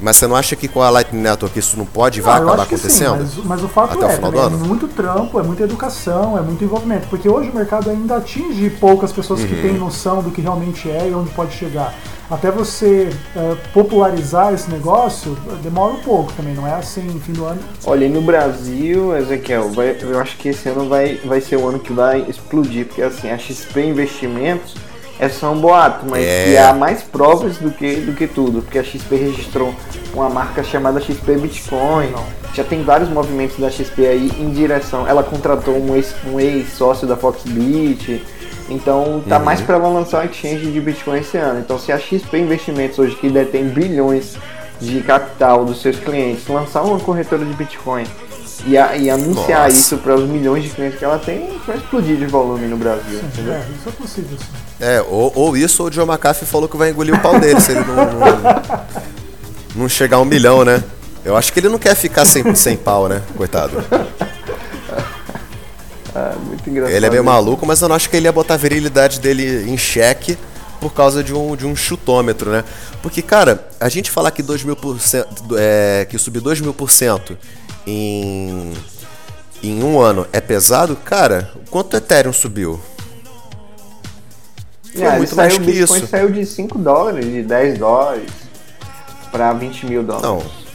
[0.00, 2.36] Mas você não acha que com a Lightning Network isso não pode e vai Ah,
[2.36, 3.26] acabar acontecendo?
[3.26, 4.66] Sim, mas, mas o fato Até o é, final também, do é ano?
[4.66, 7.06] muito trampo, é muita educação, é muito envolvimento.
[7.08, 9.46] Porque hoje o mercado ainda atinge poucas pessoas Uhum.
[9.48, 11.94] que têm noção do que realmente é e onde pode chegar.
[12.28, 17.44] Até você eh, popularizar esse negócio, demora um pouco também, não é assim, fim do
[17.44, 17.60] ano.
[17.84, 21.68] Olha, e no Brasil, Ezequiel, vai- eu acho que esse ano vai, vai ser o
[21.68, 24.74] ano que vai explodir, porque assim, a XP Investimentos
[25.18, 26.50] é só um boato, mas É.
[26.50, 29.74] e há mais provas do que, do que tudo, porque a XP registrou
[30.12, 32.12] uma marca chamada XP Bitcoin,
[32.54, 37.06] já tem vários movimentos da XP aí em direção, ela contratou um ex- um ex-sócio
[37.06, 38.22] da Foxbit,
[38.68, 41.98] então tá mais para ela lançar um exchange de Bitcoin esse ano, então se a
[41.98, 44.36] XP Investimentos hoje que detém bilhões
[44.80, 48.04] de capital dos seus clientes, lançar uma corretora de Bitcoin
[48.64, 49.76] e, a- e anunciar Nossa.
[49.78, 53.18] isso para os milhões de clientes que ela tem, vai explodir de volume no Brasil.
[53.20, 53.54] entendeu?
[53.54, 54.46] É, isso é possível, sim.
[54.80, 57.60] É, ou, ou isso, ou o John McAfee falou que vai engolir o pau dele
[57.60, 58.82] se ele não, não,
[59.74, 60.82] não chegar a um milhão, né?
[61.24, 63.20] Eu acho que ele não quer ficar sem, sem pau, né?
[63.36, 63.82] Coitado.
[66.14, 66.94] Ah, muito engraçado.
[66.94, 69.68] Ele é meio maluco, mas eu não acho que ele ia botar a virilidade dele
[69.70, 70.38] em xeque
[70.80, 72.64] por causa de um, de um chutômetro, né?
[73.02, 76.72] Porque, cara, a gente falar que 2 mil por cento, é, que subir 2 mil
[76.74, 77.36] por cento
[77.86, 78.72] em,
[79.62, 82.80] em um ano é pesado, cara, quanto o Ethereum subiu?
[84.94, 86.06] Foi É, muito saiu, mais que Bitcoin isso.
[86.06, 88.30] saiu de 5 dólares, de 10 dólares
[89.30, 90.22] para 20 mil dólares.
[90.44, 90.66] Não.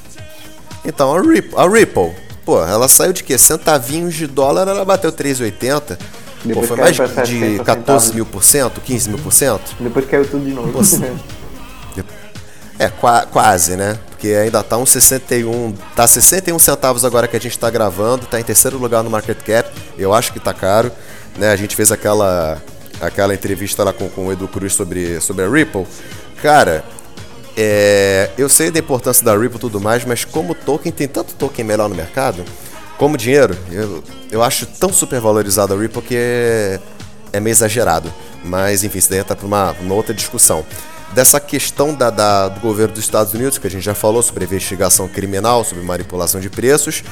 [0.86, 2.12] Então, a Ripple, a Ripple,
[2.45, 3.38] pô, ela saiu de quê?
[3.38, 5.97] Centavinhos de dólar, ela bateu 3,80.
[5.97, 6.04] Pô,
[6.45, 8.12] Depois foi caiu mais de 60 14 centavos.
[8.12, 9.76] mil por cento, 15 mil por cento?
[9.80, 10.71] Depois caiu tudo de novo.
[10.71, 10.97] Nossa.
[12.80, 14.00] É, qua- quase, né?
[14.22, 15.74] Porque ainda tá uns 61.
[15.96, 19.40] Tá 61 centavos agora que a gente tá gravando, tá em terceiro lugar no market
[19.40, 19.68] cap.
[19.98, 20.92] Eu acho que tá caro.
[21.36, 21.52] Né?
[21.52, 22.62] A gente fez aquela,
[23.02, 25.88] aquela entrevista lá com, com o Edu Cruz sobre, sobre a Ripple.
[26.40, 26.86] Cara,
[27.58, 31.34] é, eu sei da importância da Ripple e tudo mais, mas como token, tem tanto
[31.34, 32.46] token melhor no mercado,
[33.00, 36.80] como dinheiro, eu, eu acho tão supervalorizado a Ripple que é,
[37.34, 38.14] é meio exagerado.
[38.44, 40.64] Mas enfim, isso daí entra para uma, uma outra discussão.
[41.13, 44.45] Dessa questão da, da- do governo dos Estados Unidos, que a gente já falou sobre
[44.45, 47.04] investigação criminal, sobre manipulação de preços.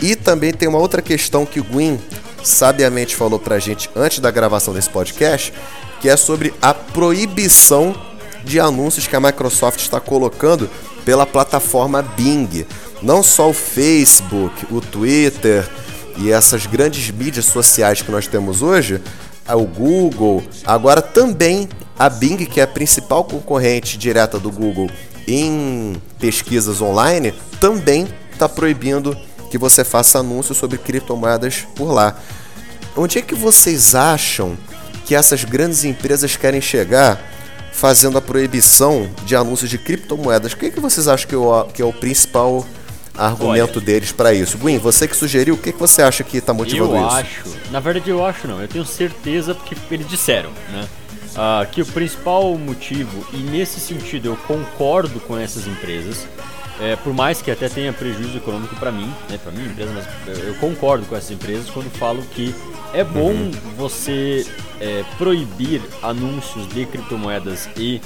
[0.00, 1.98] E também tem uma outra questão que o Gwyn
[2.42, 5.52] sabiamente falou pra gente antes da gravação desse podcast,
[6.00, 7.94] que é sobre a proibição
[8.42, 10.68] de anúncios que a Microsoft está colocando
[11.04, 12.66] pela plataforma Bing.
[13.02, 15.68] Não só o Facebook, o Twitter
[16.16, 19.00] e essas grandes mídias sociais que nós temos hoje,
[19.46, 24.90] é o Google, agora também a Bing, que é a principal concorrente direta do Google
[25.26, 29.16] em pesquisas online, também está proibindo
[29.50, 32.16] que você faça anúncios sobre criptomoedas por lá.
[32.96, 34.56] Onde é que vocês acham
[35.04, 37.20] que essas grandes empresas querem chegar
[37.72, 40.52] fazendo a proibição de anúncios de criptomoedas?
[40.52, 42.66] O que, é que vocês acham que é o, que é o principal
[43.16, 44.58] argumento deles para isso?
[44.58, 47.16] Gwen, você que sugeriu, o que, que você acha que está motivando eu isso?
[47.16, 50.88] acho, na verdade eu acho não, eu tenho certeza porque eles disseram, né?
[51.36, 56.26] Ah, que o principal motivo, e nesse sentido eu concordo com essas empresas,
[56.80, 60.38] é, por mais que até tenha prejuízo econômico para mim, né, para minha empresa, mas
[60.38, 62.54] eu- concordo com essas empresas quando falo que
[62.94, 63.50] é bom Uhum.
[63.76, 64.46] você
[64.80, 68.00] é, proibir anúncios de criptomoedas e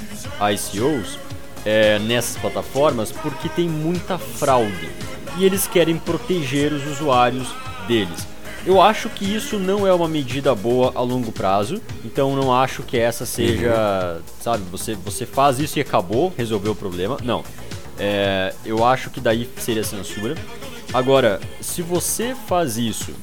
[0.53, 1.17] ICOs
[1.65, 4.89] é, nessas plataformas porque tem muita fraude
[5.37, 7.47] e eles querem proteger os usuários
[7.87, 8.27] deles.
[8.67, 12.83] Eu acho que isso não é uma medida boa a longo prazo, então não acho
[12.83, 17.17] que essa seja, sabe, você, você faz isso e acabou, resolveu o problema.
[17.23, 17.45] Não.
[17.97, 20.35] É, eu acho que daí seria censura.
[20.93, 23.13] Agora, se você faz isso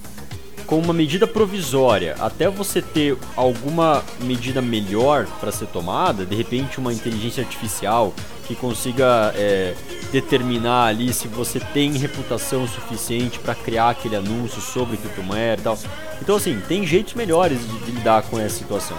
[0.64, 6.78] com uma medida provisória até você ter alguma medida melhor para ser tomada, de repente
[6.78, 8.14] uma inteligência artificial
[8.46, 9.74] que consiga é,
[10.12, 15.78] determinar ali se você tem reputação suficiente para criar aquele anúncio sobre criptomoeda e tal.
[16.20, 18.96] Então assim, tem jeitos melhores de, de lidar com essa situação.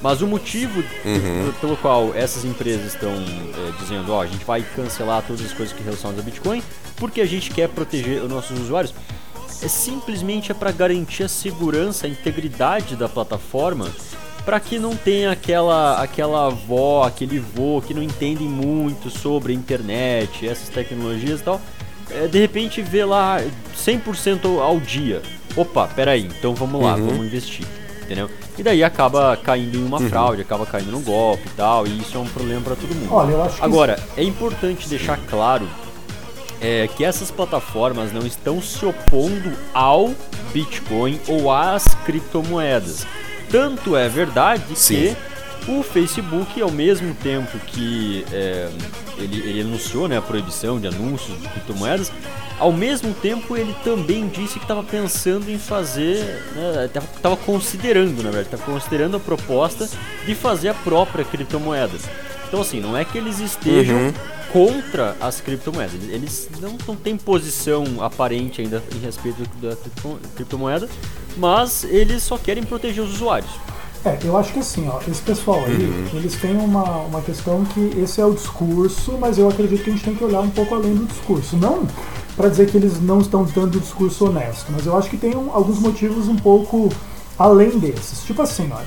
[0.00, 4.62] Mas o motivo p- pelo qual essas empresas estão é, dizendo, ó, a gente vai
[4.76, 6.62] cancelar todas as coisas que relacionam a Bitcoin,
[6.96, 8.94] porque a gente quer proteger os nossos usuários,
[9.60, 13.88] é simplesmente é para garantir a segurança, a integridade da plataforma,
[14.48, 19.54] para que não tenha aquela aquela avó, aquele vô que não entende muito sobre a
[19.54, 21.60] internet, essas tecnologias e tal.
[22.10, 23.42] É, de repente vê lá
[23.76, 25.20] 100% ao dia.
[25.54, 27.08] Opa, peraí, então vamos lá, Uhum.
[27.08, 27.66] vamos investir.
[28.04, 28.30] Entendeu?
[28.56, 30.08] E daí acaba caindo em uma Uhum.
[30.08, 33.12] fraude, acaba caindo num golpe e tal, e isso é um problema para todo mundo.
[33.12, 35.68] Olha, eu acho que Agora, é importante deixar claro
[36.58, 40.14] é, que essas plataformas não estão se opondo ao
[40.54, 43.06] Bitcoin ou às criptomoedas.
[43.50, 45.16] Tanto é verdade Sim.
[45.64, 48.68] que o Facebook, ao mesmo tempo que é,
[49.18, 52.10] ele, ele anunciou né, a proibição de anúncios de criptomoedas,
[52.58, 56.42] ao mesmo tempo ele também disse que estava pensando em fazer,
[57.14, 59.88] estava considerando, na verdade, estava considerando a proposta
[60.26, 61.96] de fazer a própria criptomoeda.
[62.48, 64.12] Então assim, não é que eles estejam Uhum.
[64.52, 65.94] contra as criptomoedas.
[66.08, 70.88] Eles- não, não têm posição aparente ainda em respeito da cripto- criptomoeda,
[71.36, 73.50] mas eles só querem proteger os usuários.
[74.04, 76.08] É, eu acho que assim, ó, esse pessoal aí, Uhum.
[76.14, 79.92] eles têm uma, uma questão que esse é o discurso, mas eu acredito que a
[79.92, 81.56] gente tem que olhar um pouco além do discurso.
[81.56, 81.86] Não
[82.36, 85.36] para dizer que eles não estão dando o discurso honesto, mas eu acho que tem
[85.36, 86.88] um- alguns motivos um pouco
[87.36, 88.22] além desses.
[88.24, 88.86] Tipo assim, olha,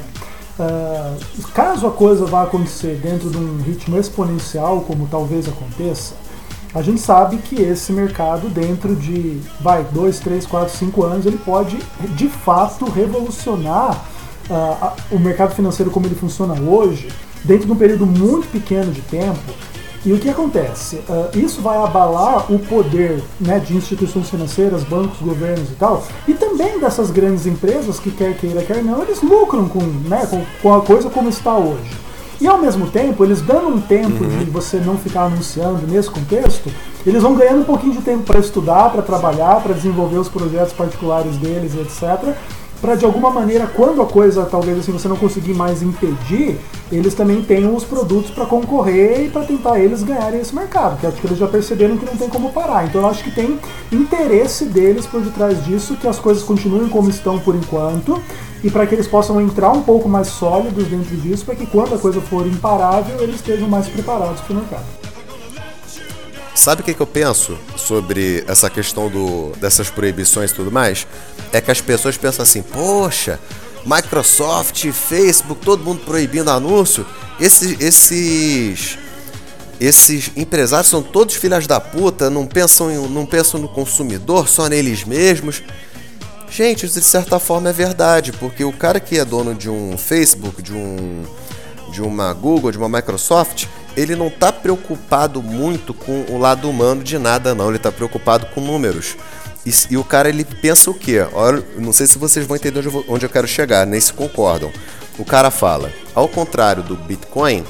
[0.61, 1.15] ah,
[1.53, 6.13] caso a coisa vá acontecer dentro de um ritmo exponencial, como talvez aconteça,
[6.73, 11.37] a gente sabe que esse mercado, dentro de, vai, 2, 3, 4, 5 anos, ele
[11.37, 11.77] pode
[12.15, 14.05] de fato revolucionar
[14.49, 17.09] ah, a- o mercado financeiro como ele funciona hoje,
[17.43, 19.39] dentro de um período muito pequeno de tempo.
[20.03, 20.99] E o que acontece?
[21.07, 26.33] Ah, isso vai abalar o poder né, de instituições financeiras, bancos, governos e tal, e
[26.33, 30.73] também dessas grandes empresas que, quer queira, quer não, eles lucram com, né, com, com
[30.73, 32.01] a coisa como está hoje.
[32.39, 36.71] E ao mesmo tempo, eles dando um tempo de você não ficar anunciando nesse contexto,
[37.05, 40.73] eles vão ganhando um pouquinho de tempo para estudar, para trabalhar, para desenvolver os projetos
[40.73, 42.35] particulares deles, etc.
[42.81, 46.57] Para de alguma maneira, quando a coisa talvez assim você não conseguir mais impedir,
[46.91, 50.99] eles também tenham os produtos para concorrer e para tentar eles ganharem esse mercado.
[50.99, 52.87] Que acho que eles já perceberam que não tem como parar.
[52.87, 53.59] Então eu acho que tem
[53.91, 58.19] interesse deles por detrás disso, que as coisas continuem como estão por enquanto
[58.63, 61.93] e para que eles possam entrar um pouco mais sólidos dentro disso, para que quando
[61.93, 65.00] a coisa for imparável, eles estejam mais preparados para o mercado.
[66.53, 71.07] Sabe o que, que eu penso sobre essa questão do, dessas proibições e tudo mais?
[71.53, 73.39] É que as pessoas pensam assim, poxa,
[73.85, 77.05] Microsoft, Facebook, todo mundo proibindo anúncio.
[77.39, 78.97] Esses, esses,
[79.79, 84.67] esses empresários são todos filhas da puta, não pensam, em- não pensam no consumidor, só
[84.67, 85.63] neles mesmos.
[86.49, 89.97] Gente, isso de certa forma é verdade, porque o cara que é dono de um
[89.97, 91.23] Facebook, de um
[91.91, 97.03] de uma Google, de uma Microsoft, ele não está preocupado muito com o lado humano
[97.03, 97.67] de nada, não.
[97.67, 99.15] Ele está preocupado com números.
[99.65, 101.25] E, e o cara ele pensa o quê?
[101.33, 103.99] Olha, não sei se vocês vão entender onde eu, vou- onde eu quero chegar, nem
[103.99, 104.71] se concordam.
[105.19, 107.63] O cara fala, ao contrário do Bitcoin,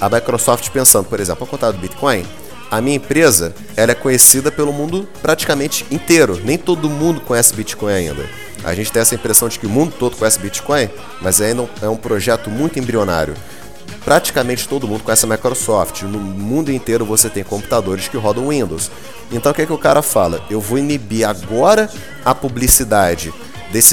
[0.00, 2.24] a Microsoft pensando, por exemplo, ao contrário do Bitcoin,
[2.70, 6.40] a minha empresa ela é conhecida pelo mundo praticamente inteiro.
[6.44, 8.24] Nem todo mundo conhece Bitcoin ainda.
[8.64, 10.88] A gente tem essa impressão de que o mundo todo conhece Bitcoin,
[11.20, 13.34] mas ainda é um projeto muito embrionário.
[14.04, 16.02] Praticamente todo mundo conhece a Microsoft.
[16.02, 18.90] No mundo inteiro você tem computadores que rodam Windows.
[19.30, 20.42] Então o que, é que o cara fala?
[20.50, 21.90] Eu vou inibir agora
[22.24, 23.32] a publicidade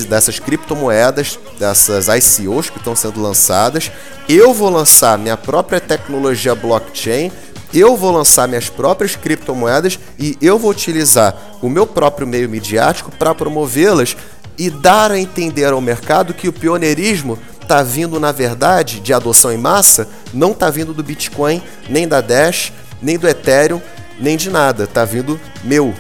[0.08, 3.92] dessas criptomoedas, dessas ICOs que estão sendo lançadas.
[4.28, 7.32] Eu vou lançar minha própria tecnologia blockchain.
[7.74, 13.12] Eu vou lançar minhas próprias criptomoedas e eu vou utilizar o meu próprio meio midiático
[13.12, 14.16] para promovê-las
[14.58, 19.52] e dar a entender ao mercado que o pioneirismo está vindo, na verdade, de adoção
[19.52, 23.82] em massa, não está vindo do Bitcoin, nem da Dash, nem do Ethereum,
[24.20, 24.86] nem de nada.
[24.86, 25.94] Está vindo meu.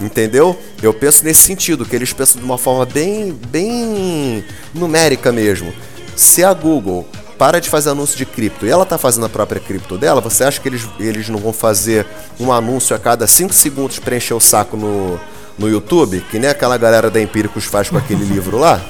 [0.00, 0.58] Entendeu?
[0.82, 5.72] Eu penso nesse sentido, que eles pensam de uma forma bem, bem numérica mesmo.
[6.16, 7.06] Se a Google
[7.38, 10.44] para de fazer anúncio de cripto e ela está fazendo a própria cripto dela, você
[10.44, 12.06] acha que eles, eles não vão fazer
[12.38, 15.18] um anúncio a cada 5 segundos para encher o saco no,
[15.58, 16.24] no YouTube?
[16.30, 18.80] Que nem aquela galera da Empíricos faz com aquele livro lá?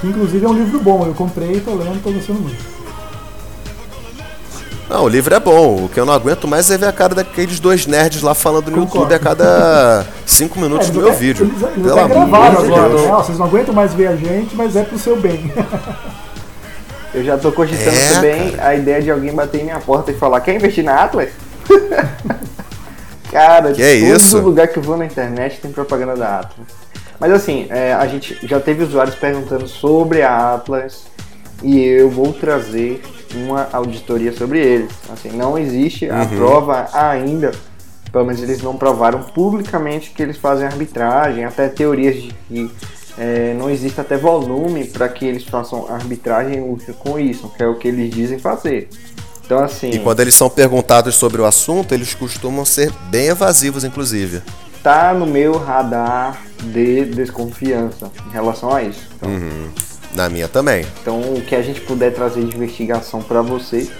[0.00, 2.78] Que inclusive é um livro bom, eu comprei, tô lendo, tô gostando muito.
[4.88, 5.84] Não, o livro é bom.
[5.84, 8.70] O que eu não aguento mais é ver a cara daqueles dois nerds lá falando
[8.70, 9.12] no Concordo.
[9.12, 11.44] YouTube a cada 5 minutos É, do meu até- vídeo.
[11.46, 13.02] Eles, eles Pelo até amor gravaram de agora, Deus.
[13.02, 13.08] né?
[13.12, 15.52] Ó, Vocês não aguentam mais ver a gente, mas é pro seu bem.
[17.12, 18.68] Eu já tô cogitando É, também cara.
[18.68, 21.30] a ideia de alguém bater em minha porta e falar, quer investir na Atlas?
[23.32, 24.38] cara, Que é todo isso?
[24.40, 26.66] lugar que eu vou na internet tem propaganda da Atlas.
[27.18, 31.04] Mas assim, é, a gente já teve usuários perguntando sobre a Atlas
[31.62, 33.02] e eu vou trazer
[33.34, 34.92] uma auditoria sobre eles.
[35.12, 36.28] Assim, não existe a Uhum.
[36.28, 37.52] prova ainda
[38.10, 42.70] pelo menos eles não provaram publicamente que eles fazem arbitragem, até teorias de que
[43.18, 46.62] é, não existe até volume para que eles façam arbitragem
[46.98, 48.88] com isso, que é o que eles dizem fazer.
[49.44, 49.90] Então, assim.
[49.90, 54.42] E quando eles são perguntados sobre o assunto, eles costumam ser bem evasivos, inclusive.
[54.82, 59.00] Tá no meu radar de desconfiança em relação a isso.
[59.16, 59.70] Então, uhum.
[60.14, 60.86] Na minha também.
[61.02, 63.90] Então, o que a gente puder trazer de investigação para você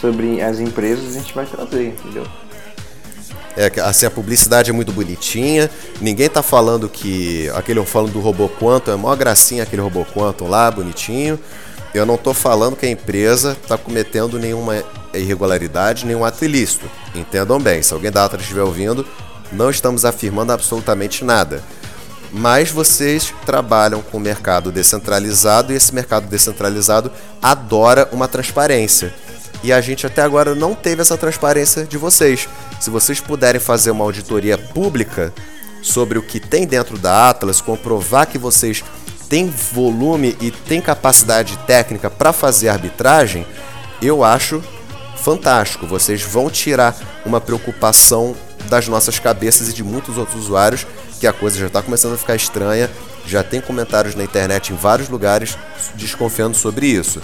[0.00, 2.26] sobre as empresas, a gente vai trazer, entendeu?
[3.56, 5.68] É, assim, a publicidade é muito bonitinha.
[6.00, 7.50] Ninguém tá falando que.
[7.54, 11.38] Aquele falando do robô Quantum, é mó gracinha aquele robô Quantum lá, bonitinho.
[11.92, 16.88] Eu não tô falando que a empresa tá cometendo nenhuma irregularidade, nenhum ato ilícito.
[17.14, 19.04] Entendam bem, se alguém da Atlas estiver ouvindo,
[19.52, 21.62] não estamos afirmando absolutamente nada.
[22.30, 29.14] Mas vocês trabalham com o mercado descentralizado e esse mercado descentralizado adora uma transparência.
[29.62, 32.48] E a gente até agora não teve essa transparência de vocês.
[32.80, 35.32] Se vocês puderem fazer uma auditoria pública
[35.82, 38.84] sobre o que tem dentro da Atlas, comprovar que vocês
[39.28, 43.46] têm volume e têm capacidade técnica para fazer arbitragem,
[44.00, 44.62] eu acho
[45.16, 45.86] fantástico.
[45.86, 48.36] Vocês vão tirar uma preocupação
[48.68, 50.86] das nossas cabeças e de muitos outros usuários
[51.18, 52.90] que a coisa já está começando a ficar estranha.
[53.26, 55.56] Já tem comentários na internet em vários lugares
[55.94, 57.20] desconfiando sobre isso.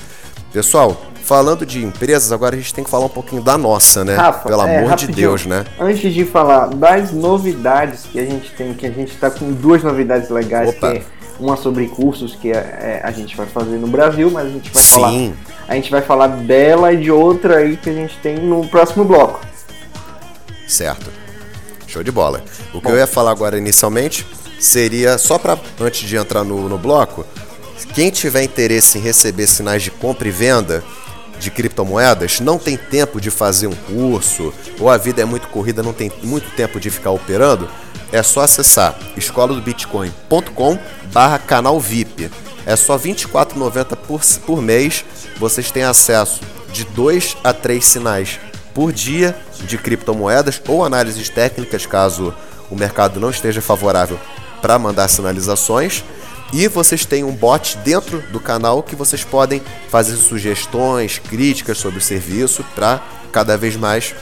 [0.53, 4.15] Pessoal, falando de empresas, agora a gente tem que falar um pouquinho da nossa, né?
[4.15, 5.65] Rafa, Pelo é, amor de Deus, né?
[5.81, 9.83] Antes de falar das novidades que a gente tem, que a gente está com duas
[9.83, 10.93] novidades legais, Opa.
[10.93, 11.03] que é
[11.41, 14.71] uma sobre cursos que é, é, a gente vai fazer no Brasil, mas a gente
[14.71, 14.95] vai Sim.
[14.95, 15.13] falar.
[15.67, 19.05] A gente vai falar dela e de outra aí que a gente tem no próximo
[19.05, 19.41] bloco.
[20.69, 21.24] Certo.
[21.95, 22.43] Show de bola.
[22.73, 22.91] O que Bom.
[22.91, 24.27] eu ia falar agora inicialmente
[24.59, 27.25] seria, só para antes de entrar no, no bloco,
[27.95, 30.83] quem tiver interesse em receber sinais de compra e venda
[31.39, 35.83] de criptomoedas, não tem tempo de fazer um curso, ou a vida é muito corrida,
[35.83, 37.69] não tem muito tempo de ficar operando,
[38.11, 40.79] é só acessar escoladobitcoin.com
[41.13, 42.29] barra canal VIP.
[42.67, 45.05] É só R$ 24,90 por, por mês.
[45.37, 46.41] Vocês têm acesso
[46.73, 48.41] de 2 a 3 sinais
[48.75, 52.35] por dia de criptomoedas ou análises técnicas caso
[52.71, 54.19] o mercado não esteja favorável
[54.61, 56.05] para mandar sinalizações.
[56.53, 61.99] E vocês têm um bot dentro do canal que vocês podem fazer sugestões, críticas sobre
[61.99, 63.01] o serviço para
[63.33, 64.15] cada vez mais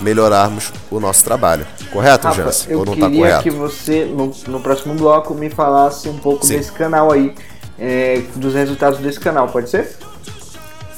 [0.00, 1.66] melhorarmos o nosso trabalho.
[1.92, 2.72] Correto, Rafa, Jansen?
[2.72, 6.18] Eu Ou não tá queria tá que você, no, no, próximo bloco, me falasse um
[6.18, 6.56] pouco sim.
[6.56, 7.34] desse canal aí,
[7.78, 9.96] é, dos resultados desse canal, pode ser?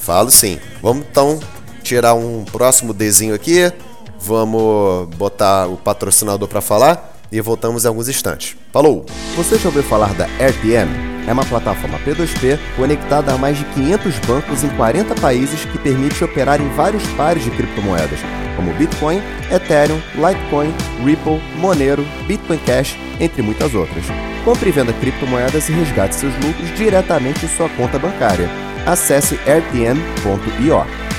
[0.00, 0.58] Falo sim.
[0.82, 1.38] Vamos então
[1.82, 3.72] tirar um próximo desenho aqui.
[4.18, 8.56] Vamos botar o patrocinador para falar e voltamos em alguns instantes.
[8.72, 9.04] Falou!
[9.36, 11.12] Você já ouviu falar da RPM?
[11.26, 16.22] É uma plataforma P2P conectada a mais de 500 bancos em 40 países que permite
[16.22, 18.18] operar em vários pares de criptomoedas,
[18.56, 20.74] como Bitcoin, Ethereum, Litecoin,
[21.04, 24.04] Ripple, Monero, Bitcoin Cash, entre muitas outras.
[24.44, 28.48] Compre e venda criptomoedas e resgate seus lucros diretamente em sua conta bancária.
[28.84, 31.11] Acesse rtm.io.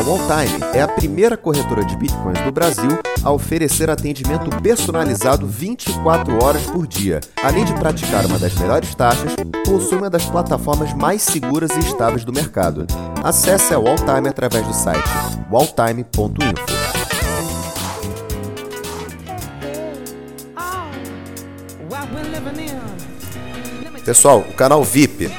[0.00, 2.88] A Walltime é a primeira corretora de bitcoins do Brasil
[3.22, 7.20] a oferecer atendimento personalizado 24 horas por dia.
[7.42, 12.24] Além de praticar uma das melhores taxas, possui uma das plataformas mais seguras e estáveis
[12.24, 12.86] do mercado.
[13.22, 15.04] Acesse a Walltime através do site
[15.50, 16.64] walltime.info.
[24.02, 25.30] Pessoal, o canal VIP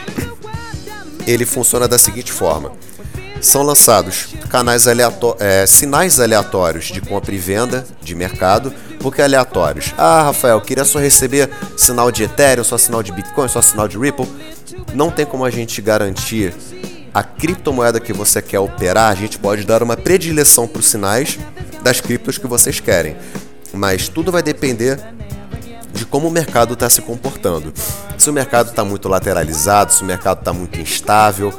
[1.25, 2.71] ele funciona da seguinte forma:
[3.41, 8.73] são lançados canais aleatórios, é, sinais aleatórios de compra e venda de mercado.
[8.99, 9.93] Por que aleatórios?
[9.97, 13.97] Ah, Rafael, queria só receber sinal de Ethereum, só sinal de Bitcoin, só sinal de
[13.97, 14.27] Ripple.
[14.93, 16.53] Não tem como a gente garantir
[17.13, 19.11] a criptomoeda que você quer operar.
[19.11, 21.39] A gente pode dar uma predileção para os sinais
[21.81, 23.15] das criptos que vocês querem.
[23.73, 24.99] Mas tudo vai depender
[25.93, 27.73] de como o mercado está se comportando.
[28.17, 31.53] Se o mercado está muito lateralizado, se o mercado está muito instável,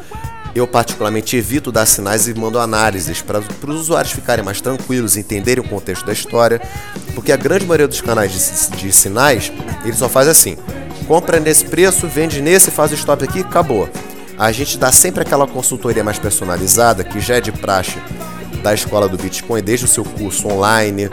[0.54, 5.64] eu particularmente evito dar sinais e mando análises para os usuários ficarem mais tranquilos, entenderem
[5.64, 6.60] o contexto da história,
[7.14, 9.52] porque a grande maioria dos canais de, de sinais,
[9.84, 10.56] ele só faz assim,
[11.06, 13.88] compra nesse preço, vende nesse, faz o stop aqui, acabou.
[14.38, 17.98] A gente dá sempre aquela consultoria mais personalizada, que já é de praxe
[18.62, 21.10] da escola do Bitcoin, desde o seu curso online.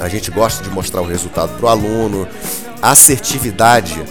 [0.00, 2.28] A gente gosta de mostrar o resultado para o aluno.
[2.82, 4.02] A assertividade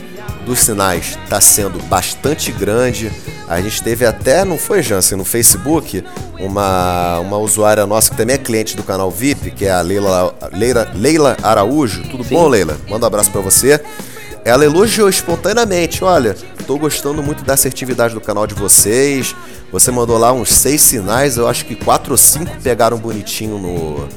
[0.46, 3.12] dos sinais está sendo bastante grande.
[3.48, 6.04] A gente teve até, não foi, Jansen, no Facebook,
[6.39, 10.34] uma, uma usuária nossa que também é cliente do canal VIP, que é a Leila,
[10.52, 12.04] Leila, Leila Araújo.
[12.10, 12.34] Tudo Sim.
[12.36, 12.78] bom, Leila?
[12.89, 13.80] Manda um abraço para você.
[14.43, 19.36] Ela elogiou espontaneamente: olha, estou gostando muito da assertividade do canal de vocês,
[19.72, 24.08] Você mandou lá uns seis sinais, eu acho que quatro ou cinco pegaram bonitinho no,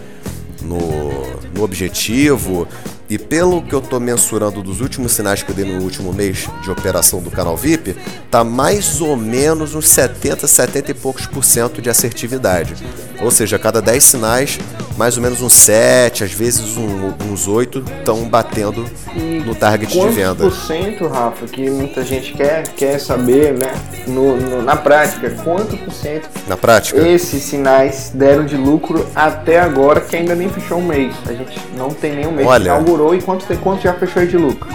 [0.63, 2.67] no, no objetivo.
[3.09, 6.47] E pelo que eu estou mensurando dos últimos sinais que eu dei no último mês
[6.63, 7.97] de operação do canal VIP,
[8.31, 12.75] tá mais ou menos uns 70, 70 e poucos por cento de assertividade.
[13.23, 14.59] Ou seja, a cada 10 sinais,
[14.99, 18.85] mais ou menos uns 7, às vezes um, uns 8 estão batendo
[19.15, 20.35] E no target de quantos venda.
[20.35, 23.73] por cento, Rafa, que muita gente quer, quer saber, né?
[24.09, 29.61] No, no- na prática, quanto por cento Na prática, esses sinais deram de lucro até
[29.61, 31.15] agora, que ainda nem fechou um mês.
[31.29, 32.65] A gente não tem nenhum mês Olha.
[32.65, 34.69] que inaugurou e quanto, quanto já fechou de lucro?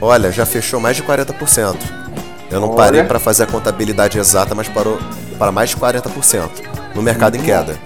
[0.00, 1.76] olha, já fechou mais de 40%.
[2.50, 2.76] Eu não Olha.
[2.76, 4.98] parei para fazer a contabilidade exata, mas parou
[5.38, 6.48] para mais de 40%
[6.94, 7.76] no mercado em queda.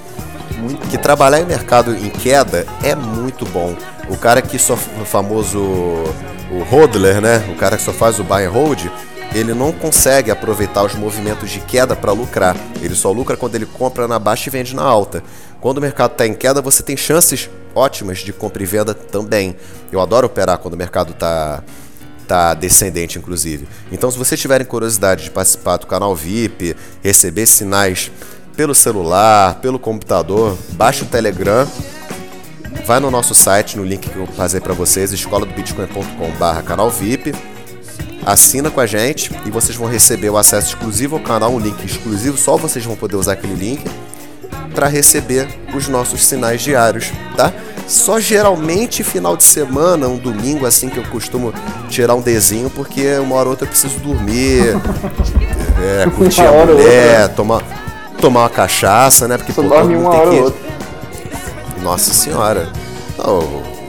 [0.60, 3.74] Muito que trabalhar em mercado em queda é muito bom.
[4.08, 5.58] O cara que só o famoso
[6.50, 7.38] o hodler, né?
[7.50, 8.86] O cara que só faz o buy and hold,
[9.34, 12.56] ele não consegue aproveitar os movimentos de queda para lucrar.
[12.82, 15.22] Ele só lucra quando ele compra na baixa e vende na alta.
[15.60, 19.56] Quando o mercado está em queda, você tem chances ótimas de compra e venda também.
[19.92, 21.62] Eu adoro operar quando o mercado está
[22.26, 23.68] tá descendente, inclusive.
[23.90, 28.10] Então, se vocês tiverem curiosidade de participar do canal VIP, receber sinais
[28.60, 31.66] pelo celular, pelo computador, baixe o Telegram,
[32.84, 36.90] vai no nosso site, no link que eu passei para vocês, escola do bitcoin.com/barra canal
[36.90, 37.34] VIP,
[38.26, 41.82] assina com a gente e vocês vão receber o acesso exclusivo ao canal, um link
[41.82, 43.82] exclusivo, só vocês vão poder usar aquele link
[44.74, 47.54] para receber os nossos sinais diários, tá?
[47.88, 51.54] Só geralmente final de semana, um domingo assim que eu costumo
[51.88, 54.76] tirar um desenho, porque uma hora ou outra eu preciso dormir,
[55.82, 57.62] é, curtir a mulher, tomar,
[58.20, 59.36] tomar uma cachaça, né?
[59.36, 60.60] Porque Só pô, dorme todo uma tem hora que- ou outra.
[61.82, 62.68] Nossa senhora.
[63.18, 63.38] Não,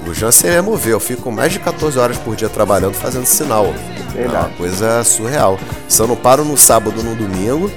[0.09, 0.93] o Jansen é mover.
[0.93, 3.65] Eu fico mais de 14 horas por dia trabalhando fazendo sinal.
[4.15, 5.57] É uma coisa surreal.
[5.87, 7.69] Se eu não paro no sábado no domingo,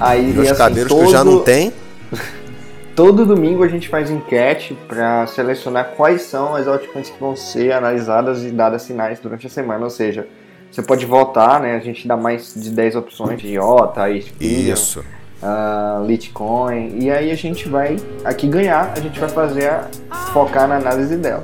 [0.00, 1.72] Aí, meus assim, cabelos que eu já não todo- tenho.
[2.94, 7.72] Todo domingo a gente faz enquete para selecionar quais são as altcoins que vão ser
[7.72, 9.82] analisadas e dadas sinais durante a semana.
[9.84, 10.26] Ou seja,
[10.70, 11.74] você pode votar, né?
[11.76, 15.02] A gente dá mais de 10 opções de IOTA, Ethereum, Isso.
[15.42, 16.98] Ah, Litecoin.
[16.98, 19.88] E aí a gente vai aqui ganhar, a gente vai fazer a,
[20.32, 21.42] focar na análise dela.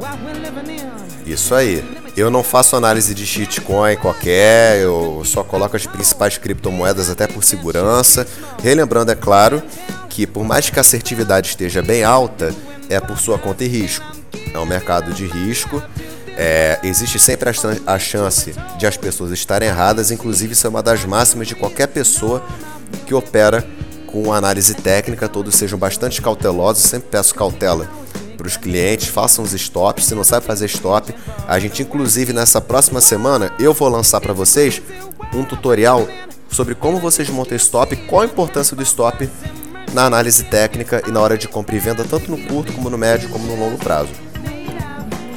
[1.26, 1.84] Isso aí.
[2.16, 7.44] Eu não faço análise de shitcoin qualquer, eu só coloco as principais criptomoedas até por
[7.44, 8.26] segurança.
[8.60, 9.62] Relembrando, é claro,
[10.08, 12.52] que por mais que a assertividade esteja bem alta,
[12.88, 14.04] é por sua conta e risco.
[14.52, 15.80] É um mercado de risco.
[16.36, 17.50] É, existe sempre
[17.86, 21.86] a chance de as pessoas estarem erradas, inclusive isso é uma das máximas de qualquer
[21.86, 22.42] pessoa
[23.06, 23.64] que opera
[24.10, 27.88] com análise técnica, todos sejam bastante cautelosos, sempre peço cautela
[28.36, 31.14] para os clientes, façam os stops, se não sabe fazer stop,
[31.46, 34.80] a gente inclusive nessa próxima semana eu vou lançar para vocês
[35.34, 36.08] um tutorial
[36.50, 39.28] sobre como vocês montam stop, qual a importância do stop
[39.92, 42.96] na análise técnica e na hora de compra e venda, tanto no curto como no
[42.96, 44.10] médio como no longo prazo.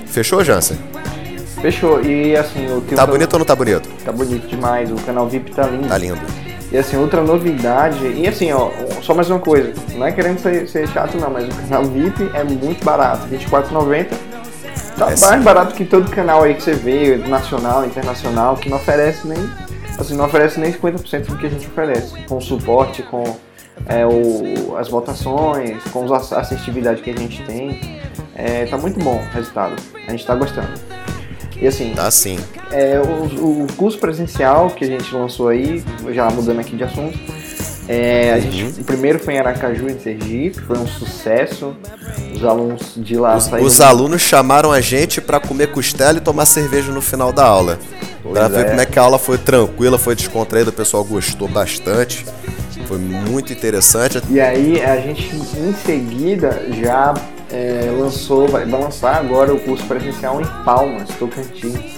[0.05, 0.78] Fechou, Jansen?
[1.61, 2.01] Fechou.
[2.03, 3.88] E assim, o que Tá o bonito ou não tá bonito?
[4.03, 5.88] Tá bonito demais, o canal VIP tá lindo.
[5.88, 6.40] Tá lindo.
[6.72, 10.67] E assim, outra novidade, e assim, ó, só mais uma coisa, não é querendo ser,
[10.69, 14.07] ser chato não, mas o canal VIP é muito barato, R$24,90.
[14.97, 18.78] Tá É mais barato que todo canal aí que você vê, nacional, internacional, que não
[18.78, 19.38] oferece nem,
[19.99, 23.24] assim, não oferece nem 50% do que a gente oferece, com suporte, com
[23.86, 27.99] é, o, as votações, com a assistividade que a gente tem.
[28.34, 29.76] É, tá muito bom o resultado,
[30.07, 30.69] a gente tá gostando.
[31.62, 32.39] E assim, Tá sim.
[32.72, 37.18] é, o, o curso presencial que a gente lançou aí, já mudando aqui de assunto,
[37.88, 41.76] é, a gente, o primeiro foi em Aracaju, em Sergipe, foi um sucesso.
[42.34, 43.68] Os alunos de lá Os, saíram.
[43.68, 47.78] os alunos chamaram a gente para comer costela e tomar cerveja no final da aula.
[48.24, 48.70] Pra Pois ver é.
[48.70, 52.26] como é que a aula foi tranquila, foi descontraída, o pessoal gostou bastante.
[52.88, 54.22] Foi muito interessante.
[54.30, 57.14] E aí a gente em seguida já
[57.52, 61.95] é, lançou, vai, vai lançar agora o curso presencial em Palmas, Tocantins.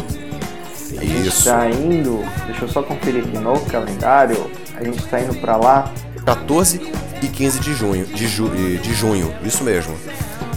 [0.97, 1.37] A gente Isso.
[1.49, 5.91] está indo, deixa eu só conferir aqui no calendário, a gente está indo para lá
[6.25, 6.79] 14
[7.21, 9.93] e 15 de junho, de, ju- de junho, isso mesmo.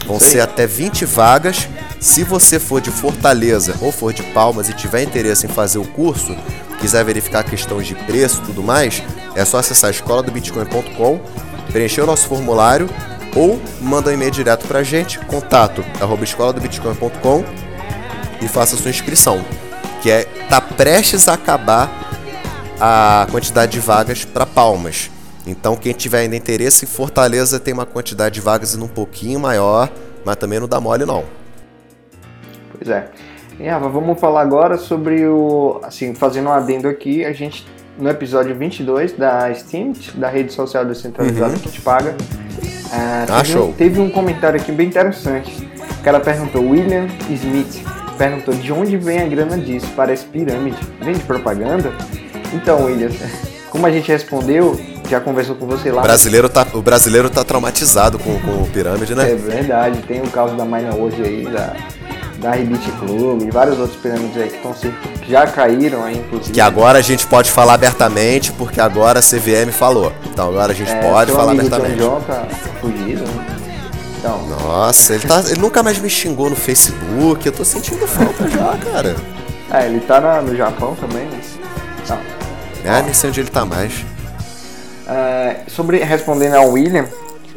[0.07, 1.69] Vão Isso ser até 20 vagas.
[1.99, 5.85] Se você for de Fortaleza ou for de Palmas e tiver interesse em fazer o
[5.85, 6.37] curso,
[6.81, 9.03] quiser verificar questões de preço e tudo mais,
[9.35, 11.19] é só acessar escola do bitcoin.com,
[11.73, 12.89] preencher o nosso formulário
[13.37, 17.45] ou manda um e-mail direto pra gente, contato arroba escola do bitcoin.com
[18.43, 19.45] e faça sua inscrição,
[20.03, 21.91] que é tá prestes a acabar
[22.81, 25.11] a quantidade de vagas para Palmas.
[25.47, 29.89] Então, quem tiver ainda interesse, Fortaleza tem uma quantidade de vagas ainda um pouquinho maior,
[30.25, 31.25] mas também não dá mole não.
[32.73, 33.09] Pois é.
[33.59, 35.81] E Rafa, vamos falar agora sobre o.
[35.83, 37.67] Assim, fazendo um adendo aqui, a gente
[37.99, 41.59] no episódio 22 da Steam, da rede social descentralizada Uhum.
[41.59, 42.15] que te paga.
[42.93, 43.59] É, Ah, teve.
[43.59, 45.69] Um, teve um comentário aqui bem interessante.
[45.99, 47.83] O cara perguntou, William Smith,
[48.17, 49.87] perguntou de onde vem a grana disso?
[49.97, 50.79] Parece pirâmide.
[51.03, 51.93] Vem de propaganda?
[52.53, 53.11] Então, William,
[53.71, 54.81] como a gente respondeu,
[55.11, 56.01] já conversou com você lá.
[56.01, 59.35] O brasileiro tá, o brasileiro tá traumatizado com, com o pirâmide, É né?
[59.35, 61.75] verdade, tem o caso da Mine hoje aí, da,
[62.47, 66.53] da Rebite Club e vários outros pirâmides aí que, estão que já caíram aí, inclusive.
[66.53, 70.13] Que agora a gente pode falar abertamente, porque agora a CVM falou.
[70.27, 71.97] Então agora a gente É, pode falar John abertamente.
[71.99, 72.47] John tá
[72.81, 73.47] fugido, né?
[74.19, 77.45] Então, Nossa, ele, tá, ele nunca mais me xingou no Facebook.
[77.45, 79.17] Eu tô sentindo falta já, cara.
[79.73, 81.59] é, ele tá na- no Japão também, mas...
[82.09, 82.93] Não.
[82.93, 83.93] É, nem sei onde ele tá mais.
[85.09, 87.07] É, sobre respondendo ao William,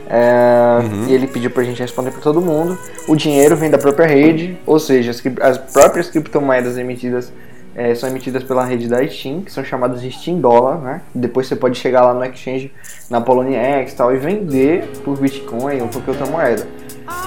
[0.10, 1.08] é, Uhum.
[1.08, 2.78] ele pediu pra gente responder pra todo mundo.
[3.08, 7.32] O dinheiro vem da própria rede, ou seja, as, as próprias criptomoedas emitidas
[7.76, 11.02] é, são emitidas pela rede da Steam, que são chamadas de Steam Dollar, né?
[11.16, 12.74] Depois você pode chegar lá no exchange
[13.10, 16.68] na Poloniex e tal e vender por Bitcoin ou qualquer outra moeda.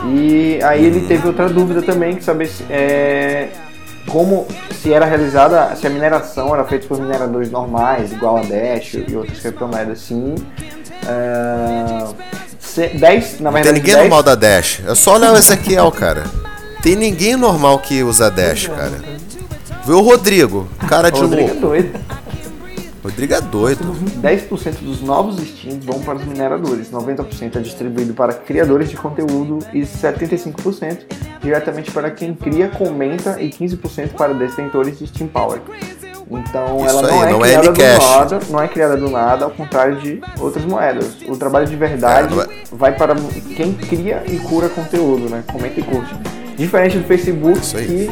[0.07, 3.49] E aí ele teve outra dúvida também, que saber se, é,
[4.09, 8.95] como se era realizada, se a mineração era feita por mineradores normais, igual a Dash
[8.95, 10.35] e outras criptomoedas, sim.
[11.09, 12.42] É, se-
[12.75, 14.81] 10, na Não tem verdade, ninguém 10, normal da Dash.
[14.87, 16.25] É só olhar o Ezequiel, cara.
[16.83, 19.01] Tem ninguém normal que usa Dash, cara.
[19.85, 21.67] Vê o Rodrigo, cara de Rodrigo é louco.
[21.67, 22.01] doido.
[23.03, 23.85] Rodrigo é doido.
[24.23, 29.59] 10% dos novos Steam vão para os mineradores, 90% é distribuído para criadores de conteúdo
[29.73, 31.01] e 75%
[31.43, 35.61] diretamente para quem cria, comenta e 15% para detentores de Steam Power.
[36.31, 37.99] Então Isso ela não aí, é não é criada do Ncash.
[38.11, 41.07] nada, não é criada do nada, ao contrário de outras moedas.
[41.29, 43.15] O trabalho de verdade É, é- vai para
[43.57, 45.43] quem cria e cura conteúdo, né?
[45.51, 46.15] Comenta e curte.
[46.57, 48.11] Diferente do Facebook que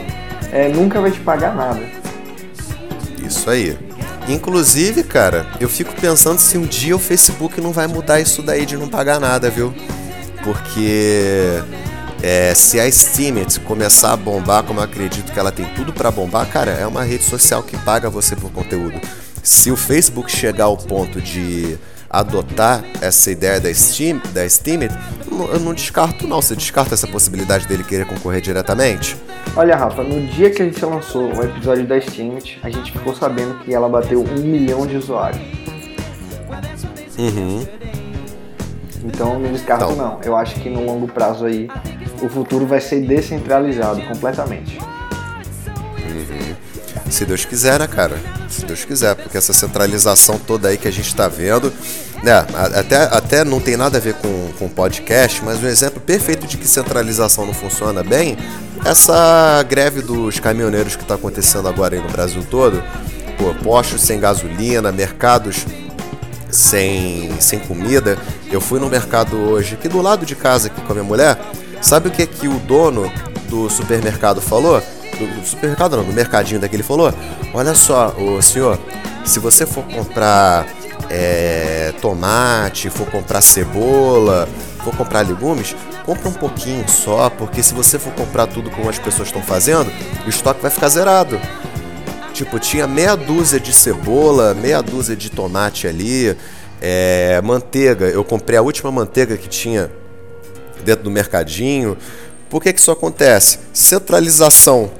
[0.53, 1.81] é, nunca vai te pagar nada.
[3.25, 3.79] Isso aí.
[4.29, 8.67] Inclusive, cara, eu fico pensando se um dia o Facebook não vai mudar isso daí
[8.67, 9.73] de não pagar nada, viu?
[10.45, 11.61] Porque
[12.23, 16.11] é, se a Steemit começar a bombar, como eu acredito que ela tem tudo pra
[16.11, 19.01] bombar, cara, é uma rede social que paga você por conteúdo.
[19.43, 21.79] Se o Facebook chegar ao ponto de
[22.11, 24.43] adotar essa ideia da Steam, da
[25.31, 26.43] não- eu não descarto não.
[26.43, 29.17] Você descarta essa possibilidade dele querer concorrer diretamente?
[29.57, 33.15] Olha, Rafa, no dia que a gente lançou o episódio da Steam, a gente ficou
[33.15, 35.41] sabendo que ela bateu um milhão de usuários.
[37.19, 37.67] Uhum.
[39.05, 39.97] Então não descarto Então.
[39.97, 40.21] não.
[40.23, 41.69] Eu acho que no longo prazo aí
[42.23, 44.79] o futuro vai ser descentralizado completamente.
[47.09, 48.17] Se Deus quiser, né, cara?
[48.49, 51.73] Se Deus quiser, porque essa centralização toda aí que a gente tá vendo,
[52.23, 52.47] né?
[52.75, 56.57] Até, até não tem nada a ver com, com podcast, mas um exemplo perfeito de
[56.57, 58.37] que centralização não funciona bem,
[58.85, 62.83] essa greve dos caminhoneiros que tá acontecendo agora aí no Brasil todo,
[63.37, 65.67] pô, postos sem gasolina, mercados
[66.49, 68.17] sem, sem comida.
[68.51, 71.39] Eu fui no mercado hoje, aqui do lado de casa, aqui com a minha mulher.
[71.81, 73.11] Sabe o que que o dono
[73.49, 74.83] do supermercado falou?
[75.19, 77.13] Do, do supermercado não, do mercadinho daqui, ele falou:
[77.55, 78.79] Olha só, o senhor,
[79.25, 80.67] se você for comprar
[81.09, 84.49] é, tomate, for comprar cebola,
[84.85, 85.75] for comprar legumes,
[86.05, 89.91] compra um pouquinho só, porque se você for comprar tudo como as pessoas estão fazendo,
[90.25, 91.41] o estoque vai ficar zerado.
[92.33, 96.37] Tipo, tinha meia dúzia de cebola, meia dúzia de tomate ali,
[96.81, 98.07] é, manteiga.
[98.07, 99.91] Eu comprei a última manteiga que tinha
[100.83, 101.97] dentro do mercadinho.
[102.49, 103.59] Por que, que isso acontece?
[103.73, 104.91] Centralização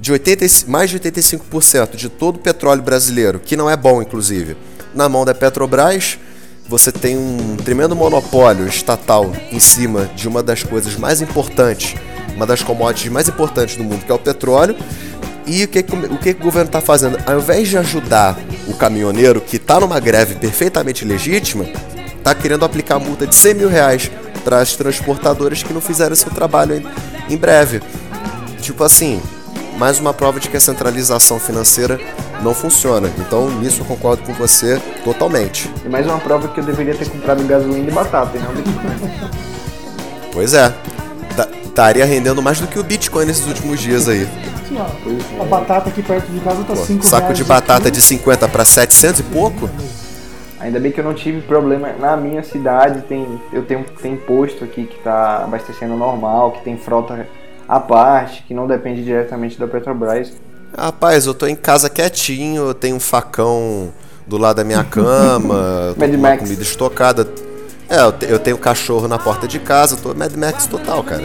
[0.00, 4.00] de 80, e- mais de 85% de todo o petróleo brasileiro, que não é bom,
[4.00, 4.56] inclusive,
[4.94, 6.18] na mão da Petrobras.
[6.68, 11.94] Você tem um tremendo monopólio estatal em cima de uma das coisas mais importantes,
[12.34, 14.74] uma das commodities mais importantes do mundo, que é o petróleo.
[15.46, 17.18] E o que, o que o governo está fazendo?
[17.24, 21.64] Ao invés de ajudar o caminhoneiro que está numa greve perfeitamente legítima,
[22.18, 24.10] está querendo aplicar multa de 100 mil reais
[24.46, 27.82] para as transportadoras que não fizeram seu trabalho em, em breve.
[28.62, 29.20] Tipo assim,
[29.76, 31.98] mais uma prova de que a centralização financeira
[32.40, 33.10] não funciona.
[33.18, 35.68] Então, nisso eu concordo com você totalmente.
[35.84, 39.30] E mais uma prova que eu deveria ter comprado gasolina e batata, e não Bitcoin.
[40.32, 40.72] Pois é,
[41.36, 44.28] tá- estaria rendendo mais do que o Bitcoin nesses últimos dias aí.
[44.76, 48.00] Ó, a batata aqui perto de casa tá Pô, 5 saco reais de batata de
[48.00, 49.68] 50 para 700 e pouco?
[50.60, 53.02] Ainda bem que eu não tive problema na minha cidade.
[53.02, 57.26] Tem, eu tenho tem posto aqui que está abastecendo normal, que tem frota
[57.68, 60.32] à parte, que não depende diretamente da Petrobras.
[60.76, 63.92] Rapaz, eu tô em casa quietinho, eu tenho um facão
[64.26, 66.42] do lado da minha cama, tô Mad com Max.
[66.42, 67.28] comida estocada.
[67.88, 71.22] É, eu, te- eu tenho cachorro na porta de casa, tô Mad Max total, cara.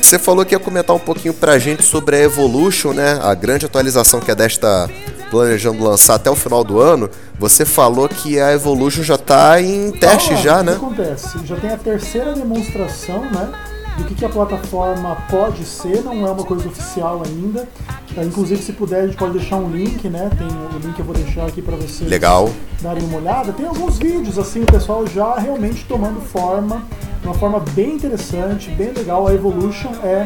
[0.00, 3.18] Você falou que ia comentar um pouquinho pra gente sobre a Evolution, né?
[3.22, 4.88] A grande atualização que a Dash tá,
[5.30, 7.08] planejando lançar até o final do ano,
[7.38, 10.72] você falou que a Evolution já está em teste Então, já, o né?
[10.72, 11.38] que acontece?
[11.44, 13.52] Já tem a terceira demonstração, né?
[13.96, 17.68] Do que, que a plataforma pode ser, não é uma coisa oficial ainda.
[18.14, 20.30] Tá, inclusive, se puder, a gente pode deixar um link, né?
[20.38, 22.48] Tem o link que eu vou deixar aqui para vocês Legal.
[22.80, 23.52] darem uma olhada.
[23.52, 26.82] Tem alguns vídeos, assim, o pessoal já realmente tomando forma,
[27.20, 29.26] de uma forma bem interessante, bem legal.
[29.26, 30.24] A Evolution é,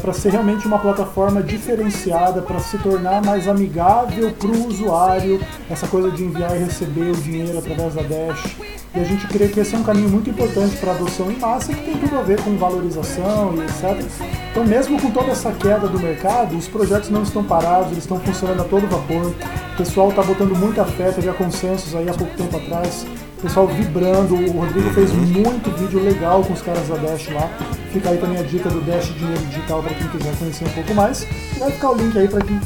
[0.00, 5.88] para ser realmente uma plataforma diferenciada, para se tornar mais amigável para o usuário, essa
[5.88, 8.56] coisa de enviar e receber o dinheiro através da Dash.
[8.94, 11.72] E a gente crê que esse é um caminho muito importante para adoção em massa,
[11.72, 14.06] que tem tudo a ver com valorização e etc.
[14.50, 18.20] Então, mesmo com toda essa queda do mercado, os projetos não estão parados, eles estão
[18.20, 19.32] funcionando a todo vapor.
[19.72, 23.06] O pessoal está botando muita fé, teve consensos aí há pouco tempo atrás.
[23.42, 27.50] Pessoal vibrando, o Rodrigo fez muito vídeo legal com os caras da Dash lá.
[27.92, 30.94] Fica aí também a dica do Dash Dinheiro Digital para quem quiser conhecer um pouco
[30.94, 31.26] mais.
[31.56, 32.60] E vai ficar o link aí para quem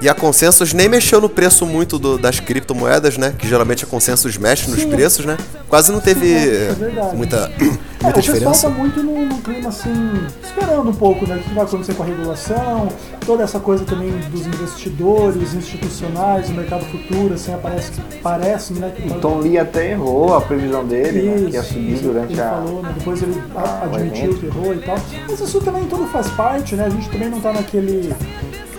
[0.00, 3.34] E a Consensus nem mexeu no preço muito do- das criptomoedas, né?
[3.38, 4.88] Que geralmente a Consensus mexe nos Sim.
[4.88, 5.36] preços, né?
[5.68, 7.16] Quase não teve É, é verdade.
[8.02, 8.68] Muita, É, diferença.
[8.70, 9.92] tá muito num, num clima assim,
[10.42, 11.36] esperando um pouco, né?
[11.36, 12.88] O que vai acontecer com a regulação,
[13.26, 17.92] toda essa coisa também dos investidores institucionais, o mercado futuro, assim, aparece,
[18.22, 18.92] parece, né?
[18.94, 22.02] Que O Tom Lee até errou a previsão dele, né, que ia Isso, subir isso,
[22.02, 22.50] durante ele a.
[22.50, 22.92] falou, né?
[22.98, 24.96] Depois ele a- o admitiu que errou e tal.
[25.28, 26.86] Mas isso também tudo faz parte, né?
[26.86, 28.12] A gente também não tá naquele,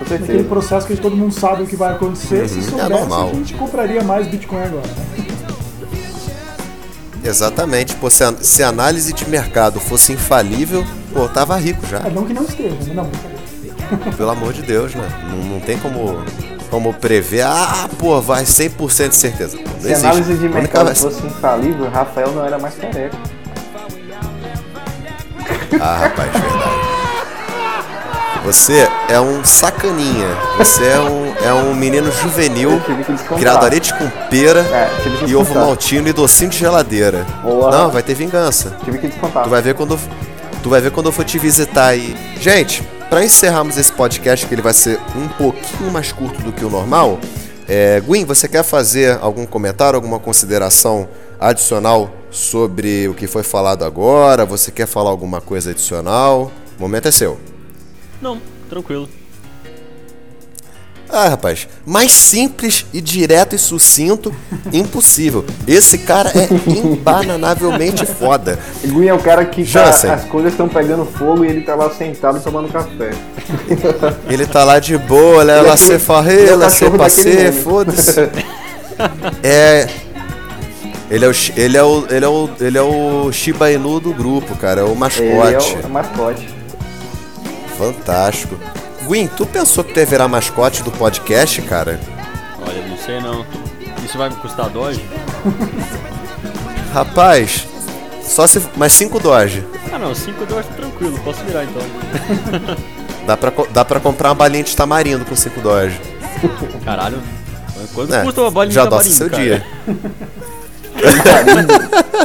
[0.09, 2.47] naquele processo que todo mundo sabe o que vai acontecer.
[2.49, 3.29] Se é soubesse, normal.
[3.29, 5.22] a gente compraria mais Bitcoin agora, né?
[7.23, 7.95] Exatamente.
[7.95, 11.99] Pô, se a, se a análise de mercado fosse infalível, pô, tava rico já.
[11.99, 12.93] É, não que não esteja, né?
[12.93, 13.09] Não.
[14.17, 15.07] Pelo amor de Deus, né?
[15.29, 16.23] Não, não tem como,
[16.69, 17.41] como prever.
[17.45, 19.57] Ah, pô, vai 100% de certeza.
[19.57, 23.17] Pô, Se a análise de única mercado fosse infalível, Rafael não era mais careca.
[25.79, 26.82] Ah, rapaz, verdade.
[28.43, 30.27] Você é um sacaninha.
[30.57, 32.71] Você é um, é um menino juvenil,
[33.37, 34.89] criado a leite com pera É,
[35.27, 37.25] e ovo maltino e docinho de geladeira.
[37.41, 37.71] Boa.
[37.71, 38.75] Não, vai ter vingança.
[38.83, 39.43] Tive que descontar.
[39.43, 39.97] Tu vai ver quando
[40.61, 42.15] tu vai ver quando eu for te visitar aí.
[42.39, 46.65] Gente, pra encerrarmos esse podcast que ele vai ser um pouquinho mais curto do que
[46.65, 47.19] o normal,
[47.67, 51.07] é, Gwen, você quer fazer algum comentário, alguma consideração
[51.39, 54.45] adicional sobre o que foi falado agora?
[54.45, 56.51] Você quer falar alguma coisa adicional?
[56.77, 57.52] O momento é seu.
[58.23, 59.09] Não, tranquilo.
[61.09, 64.33] Ah, rapaz, mais simples e direto e sucinto,
[64.73, 65.45] impossível.
[65.67, 68.57] Esse cara é imbananavelmente foda.
[68.83, 71.89] Gui é o cara que tá- as coisas estão pegando fogo e ele tá lá
[71.91, 73.11] sentado tomando café.
[74.29, 75.59] Ele tá lá de boa, né?
[75.59, 77.61] É é farrer, o laissez cachorro daquele passer, meme.
[77.61, 78.29] foda-se.
[79.43, 79.89] É.
[81.09, 84.13] Ele é, o, ele, é o, ele, é o, ele é o Shiba Inu do
[84.13, 84.81] grupo, cara.
[84.81, 85.77] É o Ele mascote.
[85.83, 86.52] é o mascote.
[87.77, 88.57] Fantástico.
[89.05, 91.99] Gwen, tu pensou que tu ia virar mascote do podcast, cara?
[92.65, 93.45] Olha, não sei não.
[94.05, 95.03] Isso vai me custar Doge?
[96.93, 97.67] Rapaz,
[98.23, 98.61] só se.
[98.77, 99.63] Mais 5 Doge.
[99.91, 101.81] Ah não, 5 Doge tá tranquilo, posso virar então.
[103.25, 105.97] Dá pra, dá pra comprar uma balinha de tamarindo com 5 Doge.
[106.83, 107.21] Caralho.
[107.93, 109.43] Quanto É, custa uma bolinha já de adoça tamarindo, seu cara?
[109.43, 109.65] dia.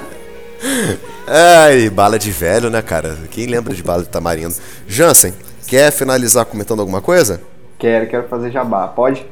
[1.30, 3.16] Ai, bala de velho, né, cara?
[3.30, 4.54] Quem lembra de bala de tamarindo?
[4.86, 5.34] Jansen,
[5.66, 7.40] quer finalizar comentando alguma coisa?
[7.78, 8.88] Quero, quero fazer jabá.
[8.88, 9.26] Pode?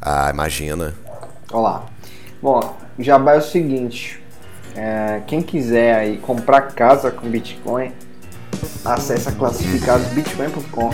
[0.00, 0.94] Ah, imagina.
[1.52, 1.84] Olha lá.
[2.40, 4.22] Bom, jabá é o seguinte.
[4.76, 7.92] é, quem quiser aí comprar casa com Bitcoin,
[8.84, 10.90] acessa classificadosbitcoin.com.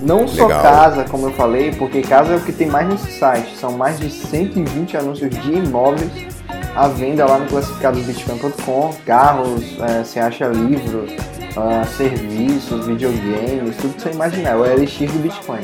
[0.00, 0.62] Não só Legal.
[0.62, 3.54] casa, como eu falei, porque casa é o que tem mais nesse site.
[3.56, 6.29] São mais de 120 anúncios de imóveis
[6.74, 8.94] à venda lá no classificadosbitcoin.com.
[9.04, 11.10] Carros, é, você acha livros,
[11.56, 14.50] ah, serviços, videogames, tudo que você imaginar.
[14.50, 15.60] É o LX do Bitcoin.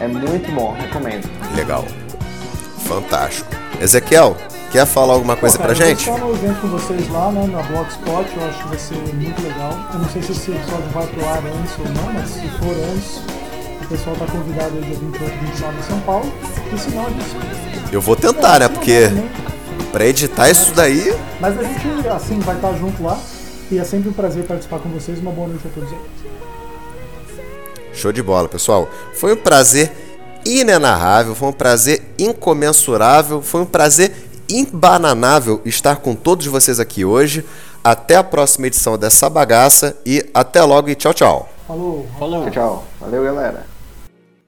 [0.00, 1.28] É muito bom, recomendo.
[1.54, 1.84] Legal.
[2.84, 3.48] Fantástico.
[3.80, 4.36] Ezequiel,
[4.70, 6.08] quer falar alguma coisa Pô, pra gente?
[6.08, 8.78] Eu vou estar no evento com vocês lá, né, na Blogspot, eu acho que vai
[8.78, 9.70] ser muito legal.
[9.92, 12.74] Eu não sei se esse episódio vai pro ar antes ou não, mas se for
[12.94, 13.20] antes,
[13.84, 16.32] o pessoal tá convidado aí dia 28 e 29 em São Paulo.
[16.72, 17.92] E se não, a gente...
[17.92, 18.66] Eu vou tentar, né?
[18.66, 19.55] se não, Porque também.
[19.96, 23.18] Pra editar isso daí, Mas a gente, assim, vai estar junto lá.
[23.70, 25.18] E é sempre um prazer participar com vocês.
[25.20, 25.88] Uma boa noite a todos.
[27.94, 28.90] Show de bola, pessoal.
[29.14, 29.90] Foi um prazer
[30.44, 34.12] inenarrável, foi um prazer incomensurável, foi um prazer
[34.50, 37.42] imbananável estar com todos vocês aqui hoje.
[37.82, 41.48] Até a próxima edição dessa bagaça e até logo e tchau, tchau.
[41.66, 42.06] Falou!
[42.18, 42.42] Falou.
[42.42, 42.84] Tchau, tchau.
[43.00, 43.75] Valeu, galera.